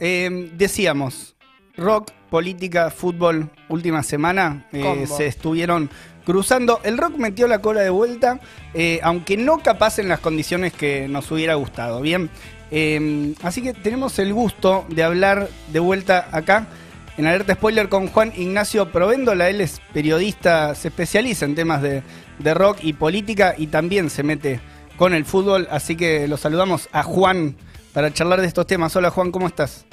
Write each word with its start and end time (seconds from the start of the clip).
Eh, 0.00 0.50
decíamos, 0.54 1.36
rock, 1.76 2.10
política, 2.30 2.90
fútbol, 2.90 3.50
última 3.68 4.02
semana 4.02 4.66
eh, 4.72 5.06
se 5.06 5.26
estuvieron 5.26 5.90
cruzando. 6.24 6.80
El 6.82 6.98
rock 6.98 7.16
metió 7.16 7.46
la 7.46 7.60
cola 7.60 7.82
de 7.82 7.90
vuelta, 7.90 8.40
eh, 8.74 8.98
aunque 9.02 9.36
no 9.36 9.58
capaz 9.58 9.98
en 9.98 10.08
las 10.08 10.20
condiciones 10.20 10.72
que 10.72 11.06
nos 11.08 11.30
hubiera 11.30 11.54
gustado. 11.54 12.00
Bien, 12.00 12.30
Eh, 12.72 13.32
así 13.44 13.62
que 13.62 13.74
tenemos 13.74 14.18
el 14.18 14.34
gusto 14.34 14.86
de 14.88 15.04
hablar 15.04 15.48
de 15.72 15.78
vuelta 15.78 16.28
acá 16.32 16.66
en 17.16 17.24
Alerta 17.26 17.54
Spoiler 17.54 17.88
con 17.88 18.08
Juan 18.08 18.32
Ignacio 18.36 18.90
Provéndola. 18.90 19.48
Él 19.48 19.60
es 19.60 19.80
periodista, 19.92 20.74
se 20.74 20.88
especializa 20.88 21.44
en 21.44 21.54
temas 21.54 21.80
de, 21.80 22.02
de 22.40 22.54
rock 22.54 22.78
y 22.82 22.94
política 22.94 23.54
y 23.56 23.68
también 23.68 24.10
se 24.10 24.24
mete 24.24 24.60
con 24.96 25.14
el 25.14 25.24
fútbol. 25.24 25.68
Así 25.70 25.94
que 25.94 26.26
lo 26.26 26.36
saludamos 26.36 26.88
a 26.90 27.04
Juan 27.04 27.54
para 27.96 28.12
charlar 28.12 28.42
de 28.42 28.46
estos 28.46 28.66
temas. 28.66 28.94
Hola 28.94 29.08
Juan, 29.08 29.32
¿cómo 29.32 29.46
estás? 29.46 29.86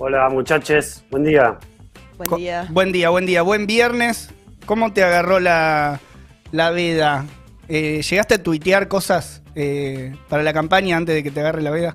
Hola 0.00 0.28
muchachos, 0.30 1.04
buen 1.08 1.22
día. 1.22 1.56
Buen 2.18 2.28
Co- 2.28 2.36
día. 2.38 2.66
Buen 2.70 2.90
día, 2.90 3.08
buen 3.10 3.24
día. 3.24 3.42
Buen 3.42 3.68
viernes. 3.68 4.30
¿Cómo 4.66 4.92
te 4.92 5.04
agarró 5.04 5.38
la, 5.38 6.00
la 6.50 6.70
veda? 6.72 7.24
Eh, 7.68 8.02
¿Llegaste 8.02 8.34
a 8.34 8.42
tuitear 8.42 8.88
cosas 8.88 9.44
eh, 9.54 10.12
para 10.28 10.42
la 10.42 10.52
campaña 10.52 10.96
antes 10.96 11.14
de 11.14 11.22
que 11.22 11.30
te 11.30 11.38
agarre 11.38 11.62
la 11.62 11.70
veda? 11.70 11.94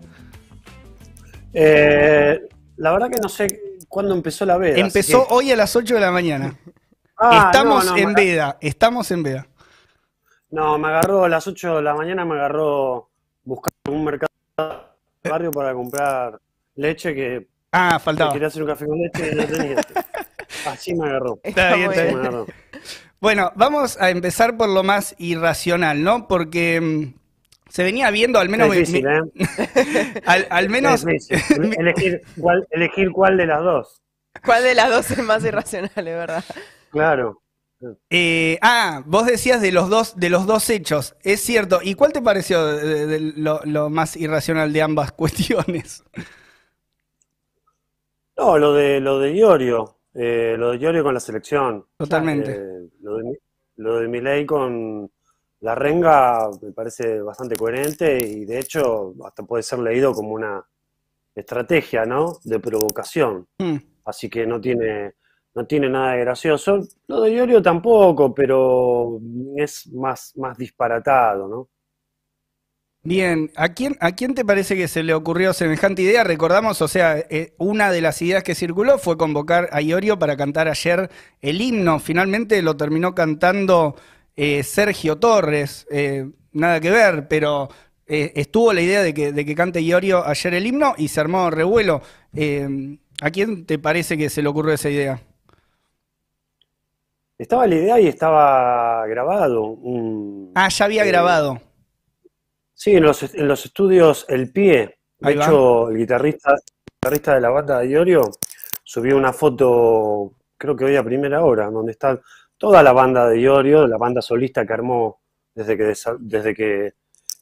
Eh, 1.51 2.39
la 2.77 2.93
verdad 2.93 3.09
que 3.09 3.19
no 3.21 3.27
sé 3.27 3.59
cuándo 3.89 4.15
empezó 4.15 4.45
la 4.45 4.55
veda. 4.57 4.77
Empezó 4.77 5.27
que- 5.27 5.33
hoy 5.33 5.51
a 5.51 5.57
las 5.57 5.75
8 5.75 5.95
de 5.95 5.99
la 5.99 6.11
mañana. 6.11 6.57
Ah, 7.17 7.49
estamos 7.51 7.85
no, 7.85 7.91
no, 7.91 7.97
en 7.97 8.13
veda, 8.13 8.57
estamos 8.61 9.09
en 9.11 9.23
veda. 9.23 9.47
No, 10.49 10.77
me 10.77 10.87
agarró 10.89 11.23
a 11.25 11.29
las 11.29 11.45
8 11.45 11.77
de 11.77 11.81
la 11.81 11.93
mañana, 11.93 12.23
me 12.25 12.35
agarró 12.35 13.09
buscando 13.45 13.73
un 13.97 14.03
mercado 14.03 14.27
barrio 15.23 15.51
para 15.51 15.73
comprar 15.73 16.39
leche 16.75 17.13
que, 17.13 17.47
Ah, 17.71 17.95
que 17.97 18.03
faltaba. 18.03 18.31
quería 18.33 18.47
hacer 18.47 18.61
un 18.63 18.69
café 18.69 18.85
con 18.85 18.97
leche 18.99 19.31
y 19.31 19.35
no 19.35 19.45
tenía. 19.45 19.75
Así 20.65 20.93
me 20.95 21.07
agarró. 21.07 21.39
Está 21.43 21.75
bien, 21.75 21.91
está 21.91 22.01
Así 22.01 22.09
bien. 22.09 22.21
me 22.21 22.27
agarró. 22.27 22.47
Bueno, 23.19 23.51
vamos 23.55 23.99
a 23.99 24.09
empezar 24.11 24.55
por 24.55 24.69
lo 24.69 24.83
más 24.83 25.15
irracional, 25.17 26.03
¿no? 26.03 26.27
Porque 26.27 26.79
mm, 26.79 27.13
se 27.69 27.83
venía 27.83 28.09
viendo, 28.11 28.39
al 28.39 28.49
menos... 28.49 28.71
Difícil, 28.71 29.03
me- 29.03 29.17
¿eh? 29.17 30.21
al, 30.25 30.47
al 30.49 30.69
menos... 30.69 31.05
Es 31.05 31.27
difícil. 31.27 31.73
Elegir 31.79 32.21
cuál, 32.39 32.65
elegir 32.71 33.11
cuál 33.11 33.37
de 33.37 33.45
las 33.47 33.61
dos. 33.61 34.01
¿Cuál 34.45 34.63
de 34.63 34.75
las 34.75 34.89
dos 34.89 35.11
es 35.11 35.23
más 35.23 35.43
irracional, 35.43 35.89
es 35.95 36.03
verdad? 36.05 36.43
Claro. 36.91 37.41
Eh, 38.09 38.57
ah, 38.61 39.03
vos 39.05 39.25
decías 39.25 39.61
de 39.61 39.71
los 39.71 39.89
dos, 39.89 40.15
de 40.15 40.29
los 40.29 40.45
dos 40.47 40.69
hechos, 40.69 41.15
es 41.23 41.41
cierto. 41.41 41.79
¿Y 41.83 41.93
cuál 41.95 42.13
te 42.13 42.21
pareció 42.21 42.65
de- 42.65 42.85
de- 42.85 43.07
de 43.07 43.19
lo, 43.37 43.59
lo 43.65 43.89
más 43.89 44.15
irracional 44.15 44.71
de 44.73 44.81
ambas 44.81 45.11
cuestiones? 45.13 46.03
No, 48.37 48.57
lo 48.57 48.73
de 48.73 48.99
lo 48.99 49.19
de 49.19 49.33
Iorio, 49.33 49.99
eh, 50.13 50.55
lo 50.57 50.71
de 50.71 50.77
Iorio 50.77 51.03
con 51.03 51.13
la 51.13 51.19
selección. 51.19 51.85
Totalmente. 51.97 52.51
Eh, 52.51 52.89
lo 53.01 53.17
de, 53.17 53.39
lo 53.77 53.99
de 53.99 54.07
Milei 54.07 54.45
con 54.45 55.09
la 55.61 55.73
renga 55.75 56.49
me 56.61 56.71
parece 56.73 57.21
bastante 57.21 57.55
coherente 57.55 58.17
y 58.19 58.45
de 58.45 58.59
hecho 58.59 59.13
hasta 59.25 59.43
puede 59.43 59.63
ser 59.63 59.79
leído 59.79 60.13
como 60.13 60.33
una 60.33 60.63
estrategia, 61.33 62.05
¿no? 62.05 62.39
De 62.43 62.59
provocación. 62.59 63.47
Hmm. 63.57 63.77
Así 64.05 64.29
que 64.29 64.45
no 64.45 64.59
tiene, 64.59 65.13
no 65.55 65.65
tiene 65.65 65.89
nada 65.89 66.13
de 66.13 66.19
gracioso. 66.19 66.81
Lo 67.07 67.21
de 67.21 67.31
Iorio 67.31 67.61
tampoco, 67.61 68.35
pero 68.35 69.19
es 69.55 69.87
más, 69.93 70.33
más 70.35 70.57
disparatado, 70.57 71.47
¿no? 71.47 71.69
Bien, 73.03 73.51
¿a 73.55 73.69
quién, 73.69 73.95
¿a 73.99 74.13
quién 74.13 74.33
te 74.33 74.43
parece 74.43 74.75
que 74.75 74.87
se 74.87 75.03
le 75.03 75.13
ocurrió 75.13 75.53
semejante 75.53 76.01
idea? 76.01 76.23
Recordamos, 76.23 76.81
o 76.81 76.87
sea, 76.87 77.19
eh, 77.19 77.53
una 77.59 77.91
de 77.91 78.01
las 78.01 78.19
ideas 78.23 78.43
que 78.43 78.55
circuló 78.55 78.97
fue 78.97 79.15
convocar 79.15 79.69
a 79.71 79.79
Iorio 79.79 80.17
para 80.17 80.35
cantar 80.35 80.67
ayer 80.67 81.09
el 81.39 81.61
himno. 81.61 81.99
Finalmente 81.99 82.61
lo 82.63 82.75
terminó 82.75 83.13
cantando 83.13 83.95
eh, 84.35 84.63
Sergio 84.63 85.17
Torres. 85.19 85.85
Eh, 85.91 86.31
nada 86.51 86.79
que 86.79 86.89
ver, 86.89 87.27
pero 87.27 87.69
estuvo 88.07 88.71
la 88.71 88.81
idea 88.81 89.01
de 89.01 89.15
que, 89.15 89.31
de 89.31 89.45
que 89.45 89.55
cante 89.55 89.81
Iorio 89.81 90.25
ayer 90.27 90.53
el 90.55 90.67
himno 90.67 90.93
y 90.97 91.07
se 91.07 91.19
armó 91.19 91.49
revuelo. 91.49 92.01
¿a 93.21 93.31
quién 93.31 93.65
te 93.65 93.79
parece 93.79 94.17
que 94.17 94.29
se 94.29 94.41
le 94.41 94.49
ocurrió 94.49 94.73
esa 94.73 94.89
idea? 94.89 95.21
Estaba 97.37 97.67
la 97.67 97.75
idea 97.75 97.99
y 97.99 98.07
estaba 98.07 99.05
grabado. 99.07 99.63
un- 99.63 100.51
Ah, 100.55 100.69
ya 100.69 100.85
había 100.85 101.03
Eh, 101.03 101.07
grabado. 101.07 101.59
Sí, 102.73 102.95
en 102.95 103.03
los, 103.03 103.23
en 103.35 103.47
los 103.47 103.65
estudios 103.65 104.25
El 104.29 104.51
Pie, 104.51 104.97
de 105.19 105.29
Ahí 105.29 105.35
va. 105.35 105.45
hecho, 105.45 105.89
el 105.89 105.97
guitarrista, 105.97 106.51
el 106.51 106.59
guitarrista 107.01 107.35
de 107.35 107.41
la 107.41 107.49
banda 107.49 107.79
de 107.79 107.87
Iorio 107.89 108.21
subió 108.83 109.17
una 109.17 109.33
foto, 109.33 110.33
creo 110.57 110.75
que 110.75 110.85
hoy 110.85 110.95
a 110.95 111.03
primera 111.03 111.43
hora, 111.43 111.69
donde 111.69 111.91
está 111.93 112.19
toda 112.57 112.81
la 112.83 112.91
banda 112.93 113.27
de 113.29 113.39
Iorio, 113.39 113.87
la 113.87 113.97
banda 113.97 114.21
solista 114.21 114.65
que 114.65 114.73
armó 114.73 115.21
desde 115.53 115.77
que, 115.77 115.93
desde 116.19 116.53
que 116.53 116.93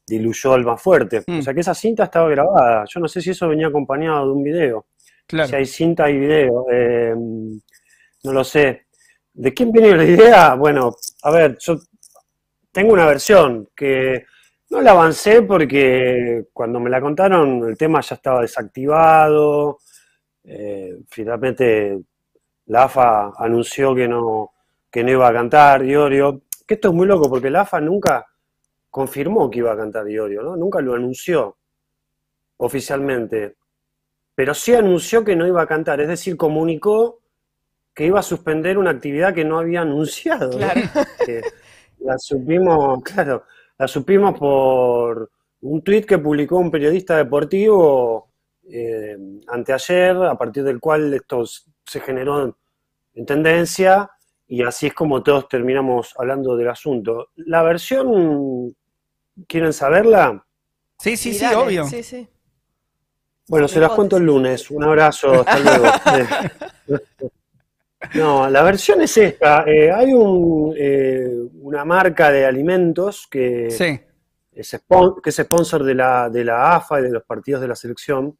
diluyó 0.07 0.55
el 0.55 0.65
más 0.65 0.81
fuerte. 0.81 1.23
Mm. 1.25 1.39
O 1.39 1.41
sea 1.41 1.53
que 1.53 1.61
esa 1.61 1.73
cinta 1.73 2.03
estaba 2.05 2.29
grabada. 2.29 2.85
Yo 2.87 2.99
no 2.99 3.07
sé 3.07 3.21
si 3.21 3.31
eso 3.31 3.47
venía 3.47 3.67
acompañado 3.67 4.25
de 4.27 4.31
un 4.33 4.43
video. 4.43 4.85
Claro. 5.27 5.47
Si 5.49 5.55
hay 5.55 5.65
cinta 5.65 6.09
y 6.09 6.17
video. 6.19 6.65
eh, 6.71 7.13
no 7.15 8.31
lo 8.31 8.43
sé. 8.43 8.87
¿De 9.33 9.53
quién 9.53 9.71
viene 9.71 9.95
la 9.95 10.03
idea? 10.05 10.55
Bueno, 10.55 10.95
a 11.23 11.31
ver, 11.31 11.57
yo 11.59 11.77
tengo 12.71 12.93
una 12.93 13.05
versión 13.07 13.69
que 13.75 14.25
no 14.69 14.81
la 14.81 14.91
avancé 14.91 15.41
porque 15.43 16.45
cuando 16.53 16.79
me 16.79 16.89
la 16.89 17.01
contaron 17.01 17.63
el 17.67 17.77
tema 17.77 18.01
ya 18.01 18.15
estaba 18.15 18.41
desactivado. 18.41 19.79
eh, 20.45 20.99
finalmente 21.09 21.99
la 22.67 22.83
AFA 22.85 23.33
anunció 23.37 23.95
que 23.95 24.07
no, 24.07 24.51
que 24.91 25.03
no 25.03 25.11
iba 25.11 25.27
a 25.27 25.33
cantar 25.33 25.85
Iorio. 25.85 26.43
Que 26.67 26.75
esto 26.75 26.89
es 26.89 26.93
muy 26.95 27.07
loco 27.07 27.29
porque 27.29 27.49
la 27.49 27.61
AFA 27.61 27.81
nunca 27.81 28.25
confirmó 28.89 29.49
que 29.49 29.59
iba 29.59 29.73
a 29.73 29.77
cantar 29.77 30.09
Iorio, 30.09 30.43
¿no? 30.43 30.55
Nunca 30.57 30.81
lo 30.81 30.95
anunció 30.95 31.57
oficialmente. 32.57 33.55
Pero 34.35 34.53
sí 34.53 34.73
anunció 34.75 35.23
que 35.23 35.35
no 35.35 35.47
iba 35.47 35.61
a 35.61 35.67
cantar, 35.67 36.01
es 36.01 36.07
decir, 36.07 36.37
comunicó 36.37 37.22
que 37.93 38.05
iba 38.05 38.19
a 38.19 38.23
suspender 38.23 38.77
una 38.77 38.91
actividad 38.91 39.33
que 39.33 39.45
no 39.45 39.59
había 39.59 39.81
anunciado. 39.81 40.57
Claro. 40.57 40.81
Que 41.25 41.41
la 41.99 42.17
supimos, 42.17 43.01
claro, 43.03 43.45
la 43.77 43.87
supimos 43.87 44.37
por 44.37 45.31
un 45.61 45.81
tuit 45.81 46.05
que 46.05 46.17
publicó 46.17 46.57
un 46.57 46.69
periodista 46.69 47.15
deportivo 47.15 48.29
eh, 48.69 49.17
anteayer, 49.47 50.17
a 50.17 50.37
partir 50.37 50.63
del 50.63 50.81
cual 50.81 51.13
esto 51.13 51.45
se 51.85 51.99
generó 52.01 52.57
en 53.13 53.25
tendencia 53.25 54.09
y 54.47 54.63
así 54.63 54.87
es 54.87 54.93
como 54.93 55.23
todos 55.23 55.47
terminamos 55.47 56.13
hablando 56.17 56.57
del 56.57 56.69
asunto. 56.69 57.29
La 57.35 57.63
versión, 57.63 58.75
¿quieren 59.47 59.71
saberla? 59.71 60.45
Sí, 60.99 61.15
sí, 61.17 61.33
sí, 61.33 61.43
dale, 61.43 61.55
obvio. 61.55 61.85
Sí, 61.85 62.03
sí. 62.03 62.27
Bueno, 63.47 63.67
se 63.67 63.79
las 63.79 63.91
cuento 63.91 64.17
el 64.17 64.25
lunes. 64.25 64.69
Un 64.71 64.83
abrazo, 64.83 65.31
hasta 65.31 65.59
luego. 65.59 65.85
No, 68.15 68.49
la 68.49 68.63
versión 68.63 69.01
es 69.01 69.15
esta. 69.17 69.63
Eh, 69.65 69.91
hay 69.91 70.13
un, 70.13 70.73
eh, 70.77 71.29
una 71.61 71.85
marca 71.85 72.31
de 72.31 72.45
alimentos 72.45 73.27
que 73.29 73.71
Sí. 73.71 73.99
es, 74.51 74.73
spon- 74.73 75.21
que 75.21 75.29
es 75.29 75.35
sponsor 75.37 75.83
de 75.83 75.95
la, 75.95 76.29
de 76.29 76.43
la 76.43 76.75
AFA 76.75 76.99
y 76.99 77.03
de 77.03 77.11
los 77.11 77.23
partidos 77.23 77.61
de 77.61 77.67
la 77.67 77.75
selección, 77.75 78.37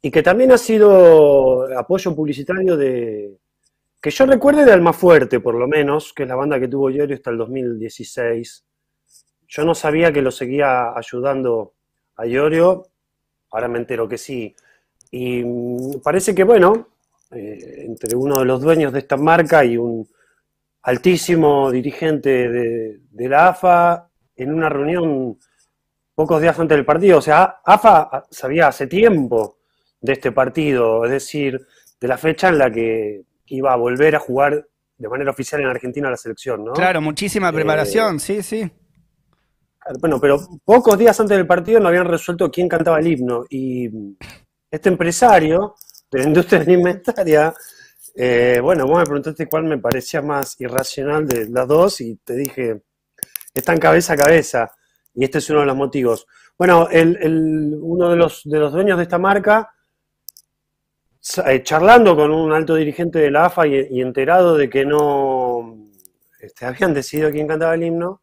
y 0.00 0.10
que 0.10 0.22
también 0.22 0.52
ha 0.52 0.58
sido 0.58 1.66
apoyo 1.76 2.14
publicitario 2.14 2.76
de, 2.76 3.36
que 4.00 4.10
yo 4.10 4.26
recuerde 4.26 4.64
de 4.64 4.72
Almafuerte, 4.72 5.40
por 5.40 5.54
lo 5.56 5.66
menos, 5.66 6.12
que 6.12 6.22
es 6.22 6.28
la 6.28 6.36
banda 6.36 6.60
que 6.60 6.68
tuvo 6.68 6.88
Iorio 6.90 7.16
hasta 7.16 7.30
el 7.30 7.38
2016. 7.38 8.64
Yo 9.48 9.64
no 9.64 9.74
sabía 9.74 10.12
que 10.12 10.22
lo 10.22 10.30
seguía 10.30 10.92
ayudando 10.96 11.72
a 12.16 12.26
Iorio, 12.26 12.84
ahora 13.50 13.66
me 13.66 13.78
entero 13.78 14.06
que 14.06 14.18
sí. 14.18 14.54
Y 15.10 15.42
mm, 15.42 16.00
parece 16.02 16.34
que, 16.34 16.44
bueno, 16.44 16.88
eh, 17.30 17.84
entre 17.86 18.16
uno 18.16 18.38
de 18.38 18.44
los 18.44 18.60
dueños 18.60 18.92
de 18.92 19.00
esta 19.00 19.16
marca 19.16 19.64
y 19.64 19.76
un 19.76 20.08
altísimo 20.82 21.70
dirigente 21.70 22.48
de, 22.48 23.00
de 23.10 23.28
la 23.28 23.48
AFA, 23.48 24.08
en 24.36 24.54
una 24.54 24.68
reunión 24.68 25.36
pocos 26.14 26.40
días 26.40 26.58
antes 26.58 26.76
del 26.76 26.86
partido. 26.86 27.18
O 27.18 27.22
sea, 27.22 27.60
AFA 27.64 28.24
sabía 28.30 28.68
hace 28.68 28.86
tiempo 28.86 29.58
de 30.00 30.12
este 30.14 30.32
partido, 30.32 31.04
es 31.04 31.10
decir, 31.10 31.60
de 32.00 32.08
la 32.08 32.16
fecha 32.16 32.48
en 32.48 32.58
la 32.58 32.70
que 32.70 33.22
iba 33.46 33.72
a 33.72 33.76
volver 33.76 34.16
a 34.16 34.20
jugar 34.20 34.66
de 34.96 35.08
manera 35.08 35.30
oficial 35.30 35.60
en 35.60 35.68
Argentina 35.68 36.10
la 36.10 36.16
selección, 36.16 36.64
¿no? 36.64 36.72
Claro, 36.72 37.00
muchísima 37.00 37.50
Eh, 37.50 37.52
preparación, 37.52 38.18
sí, 38.20 38.42
sí. 38.42 38.70
Bueno, 40.00 40.20
pero 40.20 40.38
pocos 40.64 40.98
días 40.98 41.18
antes 41.18 41.36
del 41.36 41.46
partido 41.46 41.80
no 41.80 41.88
habían 41.88 42.06
resuelto 42.06 42.50
quién 42.50 42.68
cantaba 42.68 42.98
el 42.98 43.06
himno. 43.06 43.44
Y 43.48 43.88
este 44.70 44.88
empresario 44.88 45.76
de 46.10 46.18
la 46.18 46.24
industria 46.24 46.60
alimentaria, 46.62 47.54
eh, 48.14 48.58
bueno, 48.60 48.86
vos 48.86 48.98
me 48.98 49.04
preguntaste 49.04 49.46
cuál 49.46 49.64
me 49.64 49.78
parecía 49.78 50.22
más 50.22 50.60
irracional 50.60 51.26
de 51.26 51.48
las 51.48 51.68
dos 51.68 52.00
y 52.00 52.16
te 52.16 52.34
dije, 52.34 52.82
están 53.54 53.78
cabeza 53.78 54.14
a 54.14 54.16
cabeza. 54.16 54.72
Y 55.14 55.24
este 55.24 55.38
es 55.38 55.50
uno 55.50 55.60
de 55.60 55.66
los 55.66 55.76
motivos. 55.76 56.26
Bueno, 56.56 56.88
el, 56.90 57.76
uno 57.80 58.10
de 58.10 58.16
los, 58.16 58.42
de 58.44 58.58
los 58.58 58.72
dueños 58.72 58.96
de 58.96 59.04
esta 59.04 59.18
marca, 59.18 59.72
eh, 61.46 61.62
charlando 61.62 62.16
con 62.16 62.32
un 62.32 62.52
alto 62.52 62.74
dirigente 62.74 63.18
de 63.20 63.30
la 63.30 63.46
AFA 63.46 63.66
y, 63.66 64.00
enterado 64.00 64.56
de 64.56 64.68
que 64.68 64.84
no 64.84 65.76
este, 66.40 66.66
habían 66.66 66.94
decidido 66.94 67.30
quién 67.30 67.46
cantaba 67.46 67.74
el 67.74 67.84
himno, 67.84 68.22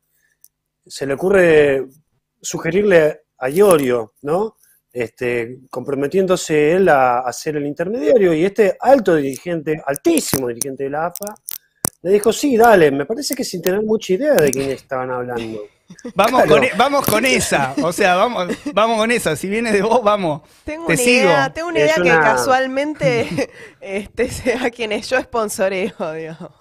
se 0.86 1.06
le 1.06 1.14
ocurre 1.14 1.88
sugerirle 2.42 3.24
a 3.38 3.50
Iorio, 3.50 4.14
¿no? 4.22 4.55
Este, 4.96 5.58
comprometiéndose 5.70 6.72
él 6.72 6.88
a, 6.88 7.20
a 7.20 7.34
ser 7.34 7.58
el 7.58 7.66
intermediario 7.66 8.34
y 8.34 8.46
este 8.46 8.78
alto 8.80 9.16
dirigente, 9.16 9.84
altísimo 9.86 10.48
dirigente 10.48 10.86
de 10.86 10.90
la 10.90 11.08
AFA, 11.08 11.36
le 12.02 12.12
dijo, 12.12 12.32
sí, 12.32 12.56
dale, 12.56 12.92
me 12.92 13.06
parece 13.06 13.36
que 13.36 13.44
sin 13.44 13.62
tener 13.62 13.82
mucha 13.84 14.14
idea 14.14 14.36
de 14.36 14.52
quién 14.52 14.72
estaban 14.72 15.12
hablando. 15.12 15.60
Vamos, 16.16 16.46
con, 16.46 16.64
e, 16.64 16.72
vamos 16.78 17.06
con 17.06 17.26
esa, 17.26 17.74
o 17.84 17.92
sea, 17.92 18.16
vamos, 18.16 18.48
vamos 18.74 18.98
con 18.98 19.12
esa. 19.12 19.36
Si 19.36 19.50
viene 19.50 19.72
de 19.72 19.82
vos, 19.82 20.02
vamos. 20.02 20.44
Tengo 20.64 20.86
una 20.86 20.96
idea, 20.96 21.54
tengo 21.54 21.68
una 21.68 21.80
idea 21.80 21.96
que 21.96 22.10
casualmente 22.10 23.50
este, 23.82 24.30
sea 24.30 24.72
quienes 24.72 25.10
yo 25.10 25.22
sponsoreo, 25.22 26.14
digamos. 26.14 26.54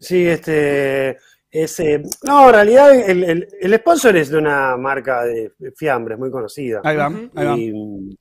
Sí, 0.00 0.26
este. 0.26 1.18
Ese, 1.54 2.02
no, 2.22 2.46
en 2.46 2.54
realidad 2.54 2.94
el, 2.94 3.46
el, 3.60 3.74
sponsor 3.74 4.16
es 4.16 4.30
de 4.30 4.38
una 4.38 4.74
marca 4.78 5.22
de 5.24 5.52
fiambres 5.76 6.18
muy 6.18 6.30
conocida. 6.30 6.80
Ahí 6.82 6.96
va, 6.96 7.12
ahí 7.34 7.70
va. 7.70 8.16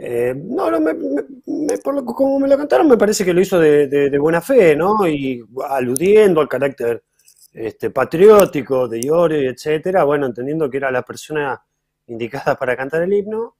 Eh, 0.00 0.32
no, 0.32 0.70
no, 0.70 0.78
me, 0.78 0.94
por 1.82 1.92
lo, 1.92 2.04
como 2.04 2.38
me 2.38 2.46
lo 2.46 2.56
contaron, 2.56 2.86
me 2.86 2.96
parece 2.96 3.24
que 3.24 3.34
lo 3.34 3.40
hizo 3.40 3.58
de, 3.58 4.16
buena 4.16 4.40
fe, 4.40 4.76
¿no? 4.76 5.08
Y 5.08 5.44
aludiendo 5.68 6.40
al 6.40 6.48
carácter 6.48 7.02
este, 7.52 7.90
patriótico 7.90 8.86
de 8.86 9.00
Iorio, 9.00 9.50
etcétera, 9.50 10.04
bueno, 10.04 10.26
entendiendo 10.26 10.70
que 10.70 10.76
era 10.76 10.92
la 10.92 11.02
persona 11.02 11.60
indicada 12.06 12.54
para 12.56 12.76
cantar 12.76 13.02
el 13.02 13.12
himno. 13.12 13.56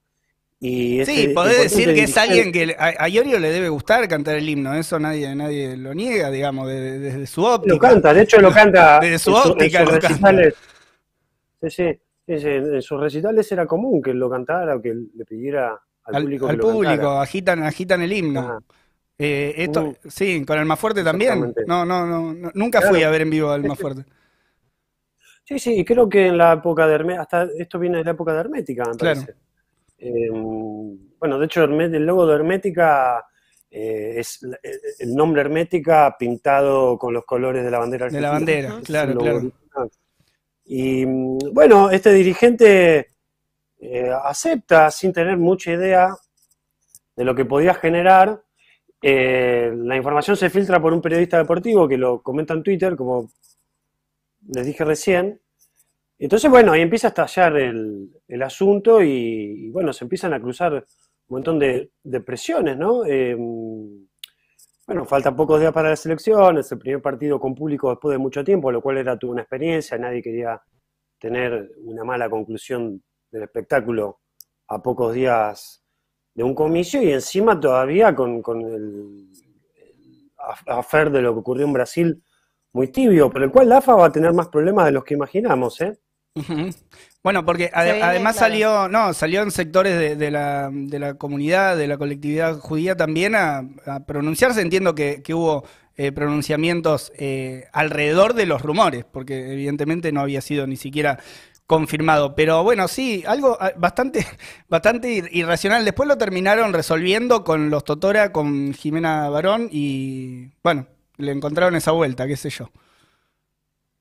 Y 0.61 1.05
sí, 1.05 1.21
este 1.21 1.33
podés 1.33 1.63
decir 1.63 1.93
que 1.93 2.03
es 2.03 2.17
alguien 2.17 2.51
que 2.51 2.75
a, 2.77 3.07
Iorio 3.07 3.39
le 3.39 3.49
debe 3.49 3.69
gustar 3.69 4.05
cantar 4.09 4.35
el 4.35 4.49
himno, 4.49 4.73
eso 4.73 4.99
nadie, 4.99 5.33
nadie 5.33 5.77
lo 5.77 5.93
niega, 5.93 6.29
digamos, 6.29 6.67
desde, 6.67 7.25
su 7.27 7.45
óptica. 7.45 7.73
Lo 7.73 7.79
canta, 7.79 8.13
de 8.13 8.21
hecho 8.23 8.41
lo 8.41 8.51
canta. 8.51 8.99
Desde 9.01 9.19
su 9.19 9.33
óptica 9.33 9.83
lo 9.83 9.91
recitales, 9.91 10.55
Sí, 11.61 11.69
sí, 11.69 12.47
en 12.47 12.81
sus 12.81 12.99
recitales 12.99 13.49
era 13.51 13.65
común 13.65 14.01
que 14.01 14.13
lo 14.13 14.29
cantara 14.29 14.75
o 14.75 14.81
que 14.81 14.93
le 14.93 15.25
pidiera 15.25 15.79
al, 16.03 16.23
público. 16.59 17.09
agitan, 17.19 17.63
agitan 17.63 18.01
el 18.01 18.13
himno. 18.13 18.59
Eh, 19.17 19.53
esto, 19.57 19.83
uh. 19.83 19.95
sí, 20.07 20.45
con 20.45 20.59
el 20.59 20.65
más 20.65 20.79
fuerte 20.79 21.03
también. 21.03 21.53
No, 21.67 21.85
no, 21.85 22.05
no, 22.05 22.51
nunca 22.53 22.81
fui 22.81 23.03
a 23.03 23.09
ver 23.09 23.21
en 23.21 23.29
vivo 23.29 23.49
al 23.49 23.63
más 23.63 23.79
fuerte. 23.79 24.03
Sí, 25.43 25.57
sí, 25.57 25.83
creo 25.83 26.07
que 26.07 26.27
en 26.27 26.37
la 26.37 26.53
época 26.53 26.85
de 26.85 26.93
Hermética, 26.93 27.21
hasta 27.21 27.47
esto 27.57 27.79
viene 27.79 27.97
de 27.97 28.03
la 28.03 28.11
época 28.11 28.33
de 28.33 28.39
Hermética, 28.39 28.83
me 28.85 28.95
parece. 28.95 29.35
Em, 29.99 30.97
bueno, 31.19 31.37
de 31.37 31.45
hecho, 31.45 31.63
el 31.63 32.05
logo 32.05 32.25
de 32.25 32.35
Hermética 32.35 33.25
eh, 33.69 34.15
es 34.17 34.39
el 34.99 35.15
nombre 35.15 35.41
Hermética 35.41 36.15
pintado 36.17 36.97
con 36.97 37.13
los 37.13 37.25
colores 37.25 37.63
de 37.63 37.71
la 37.71 37.79
bandera 37.79 38.05
argentina. 38.05 38.27
De 38.27 38.33
la 38.33 38.39
bandera, 38.39 38.81
claro, 38.83 39.19
claro. 39.19 39.51
Y 40.65 41.03
bueno, 41.51 41.89
este 41.89 42.13
dirigente 42.13 43.07
eh, 43.79 44.11
acepta 44.23 44.91
sin 44.91 45.11
tener 45.11 45.37
mucha 45.37 45.71
idea 45.71 46.15
de 47.15 47.25
lo 47.25 47.33
que 47.33 47.45
podía 47.45 47.73
generar. 47.73 48.43
Eh, 49.01 49.71
la 49.75 49.95
información 49.95 50.37
se 50.37 50.49
filtra 50.49 50.81
por 50.81 50.93
un 50.93 51.01
periodista 51.01 51.37
deportivo 51.37 51.87
que 51.87 51.97
lo 51.97 52.21
comenta 52.21 52.53
en 52.53 52.63
Twitter, 52.63 52.95
como 52.95 53.31
les 54.47 54.65
dije 54.65 54.85
recién. 54.85 55.41
Entonces, 56.19 56.51
bueno, 56.51 56.73
ahí 56.73 56.81
empieza 56.81 57.07
a 57.07 57.09
estallar 57.09 57.55
el, 57.55 58.43
asunto 58.43 59.01
y, 59.01 59.69
bueno, 59.71 59.93
se 59.93 60.03
empiezan 60.03 60.33
a 60.33 60.41
cruzar 60.41 60.73
un 60.73 60.83
montón 61.27 61.57
de, 61.57 61.91
presiones, 62.25 62.77
¿no? 62.77 63.05
Em, 63.05 64.05
bueno, 64.85 65.05
faltan 65.05 65.35
pocos 65.35 65.61
días 65.61 65.71
para 65.71 65.89
la 65.91 65.95
selección, 65.95 66.57
es 66.57 66.71
el 66.73 66.79
primer 66.79 67.01
partido 67.01 67.39
con 67.39 67.55
público 67.55 67.89
después 67.89 68.11
de 68.13 68.17
mucho 68.17 68.43
tiempo, 68.43 68.71
lo 68.71 68.81
cual 68.81 68.97
era 68.97 69.17
toda 69.17 69.33
una 69.33 69.43
experiencia, 69.43 69.97
nadie 69.97 70.21
quería 70.21 70.61
tener 71.19 71.71
una 71.85 72.03
mala 72.03 72.29
conclusión 72.29 73.01
del 73.31 73.43
espectáculo 73.43 74.19
a 74.67 74.81
pocos 74.81 75.13
días 75.13 75.83
de 76.33 76.43
un 76.43 76.53
comicio 76.53 77.01
y 77.01 77.11
encima 77.13 77.59
todavía 77.59 78.13
con, 78.15 78.41
el, 78.65 79.29
afer 80.67 81.11
de 81.11 81.21
lo 81.21 81.33
que 81.33 81.39
ocurrió 81.39 81.65
en 81.65 81.73
Brasil 81.73 82.23
muy 82.73 82.89
tibio, 82.89 83.29
por 83.29 83.43
el 83.43 83.51
cual 83.51 83.69
la 83.69 83.77
AFA 83.77 83.95
va 83.95 84.07
a 84.07 84.11
tener 84.11 84.33
más 84.33 84.49
problemas 84.49 84.85
de 84.85 84.91
los 84.91 85.03
que 85.03 85.13
imaginamos, 85.13 85.79
¿eh? 85.81 85.97
Bueno, 87.21 87.45
porque 87.45 87.69
además 87.73 88.37
salió, 88.37 88.87
no, 88.87 89.13
salió 89.13 89.41
en 89.41 89.51
sectores 89.51 90.17
de, 90.17 90.31
la, 90.31 90.69
de, 90.71 90.99
la, 90.99 91.15
comunidad, 91.15 91.75
de 91.75 91.87
la 91.87 91.97
colectividad 91.97 92.57
judía 92.59 92.95
también 92.95 93.35
a, 93.35 93.67
pronunciarse. 94.07 94.61
Entiendo 94.61 94.95
que, 94.95 95.21
hubo 95.33 95.65
eh, 95.97 96.13
pronunciamientos 96.13 97.11
eh, 97.17 97.67
alrededor 97.73 98.35
de 98.35 98.45
los 98.45 98.61
rumores, 98.61 99.03
porque 99.03 99.51
evidentemente 99.51 100.13
no 100.13 100.21
había 100.21 100.39
sido 100.39 100.65
ni 100.65 100.77
siquiera 100.77 101.19
confirmado. 101.69 102.33
Pero 102.35 102.63
bueno, 102.63 102.87
sí, 102.87 103.23
algo 103.27 103.57
ah, 103.59 103.73
bastante, 103.77 104.25
bastante 104.69 105.29
irracional. 105.31 105.85
Después 105.85 106.07
lo 106.07 106.17
terminaron 106.17 106.73
resolviendo 106.73 107.43
con 107.43 107.69
los 107.69 107.83
Totora, 107.83 108.31
con 108.31 108.73
Jimena 108.73 109.29
Barón 109.29 109.69
y 109.71 110.51
bueno, 110.63 110.87
le 111.17 111.31
encontraron 111.31 111.75
esa 111.75 111.91
vuelta, 111.91 112.25
qué 112.25 112.37
sé 112.37 112.49
yo. 112.49 112.71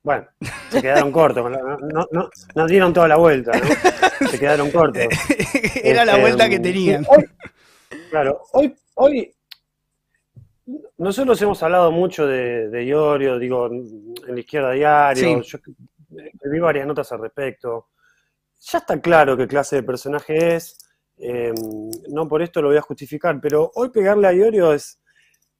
Bueno, 0.08 0.26
se 0.70 0.80
quedaron 0.80 1.12
cortos, 1.12 1.52
no, 2.54 2.66
dieron 2.66 2.94
toda 2.94 3.08
la 3.08 3.16
vuelta, 3.16 3.52
¿no? 3.52 4.26
Se 4.30 4.38
quedaron 4.38 4.70
cortos. 4.70 5.04
Era 5.84 6.06
la 6.06 6.16
vuelta 6.16 6.48
que 6.48 6.54
este, 6.54 6.72
tenían. 6.72 7.06
claro, 8.08 8.40
hoy, 8.54 8.74
hoy 8.94 9.30
nosotros 10.96 11.42
hemos 11.42 11.62
hablado 11.62 11.92
mucho 11.92 12.26
de, 12.26 12.70
de 12.70 12.86
Iorio, 12.86 13.38
digo, 13.38 13.66
en 13.66 14.34
la 14.34 14.40
izquierda 14.40 14.70
diario, 14.70 15.42
escribí 15.42 16.58
varias 16.58 16.86
notas 16.86 17.12
al 17.12 17.20
respecto. 17.20 17.88
Ya 18.60 18.78
está 18.78 18.98
claro 19.02 19.36
qué 19.36 19.46
clase 19.46 19.76
de 19.76 19.82
personaje 19.82 20.56
es, 20.56 20.78
em, 21.18 21.54
no 22.08 22.26
por 22.26 22.40
esto 22.40 22.62
lo 22.62 22.68
voy 22.68 22.78
a 22.78 22.80
justificar, 22.80 23.38
pero 23.42 23.70
hoy 23.74 23.90
pegarle 23.90 24.26
a 24.26 24.32
Iorio 24.32 24.72
es 24.72 24.97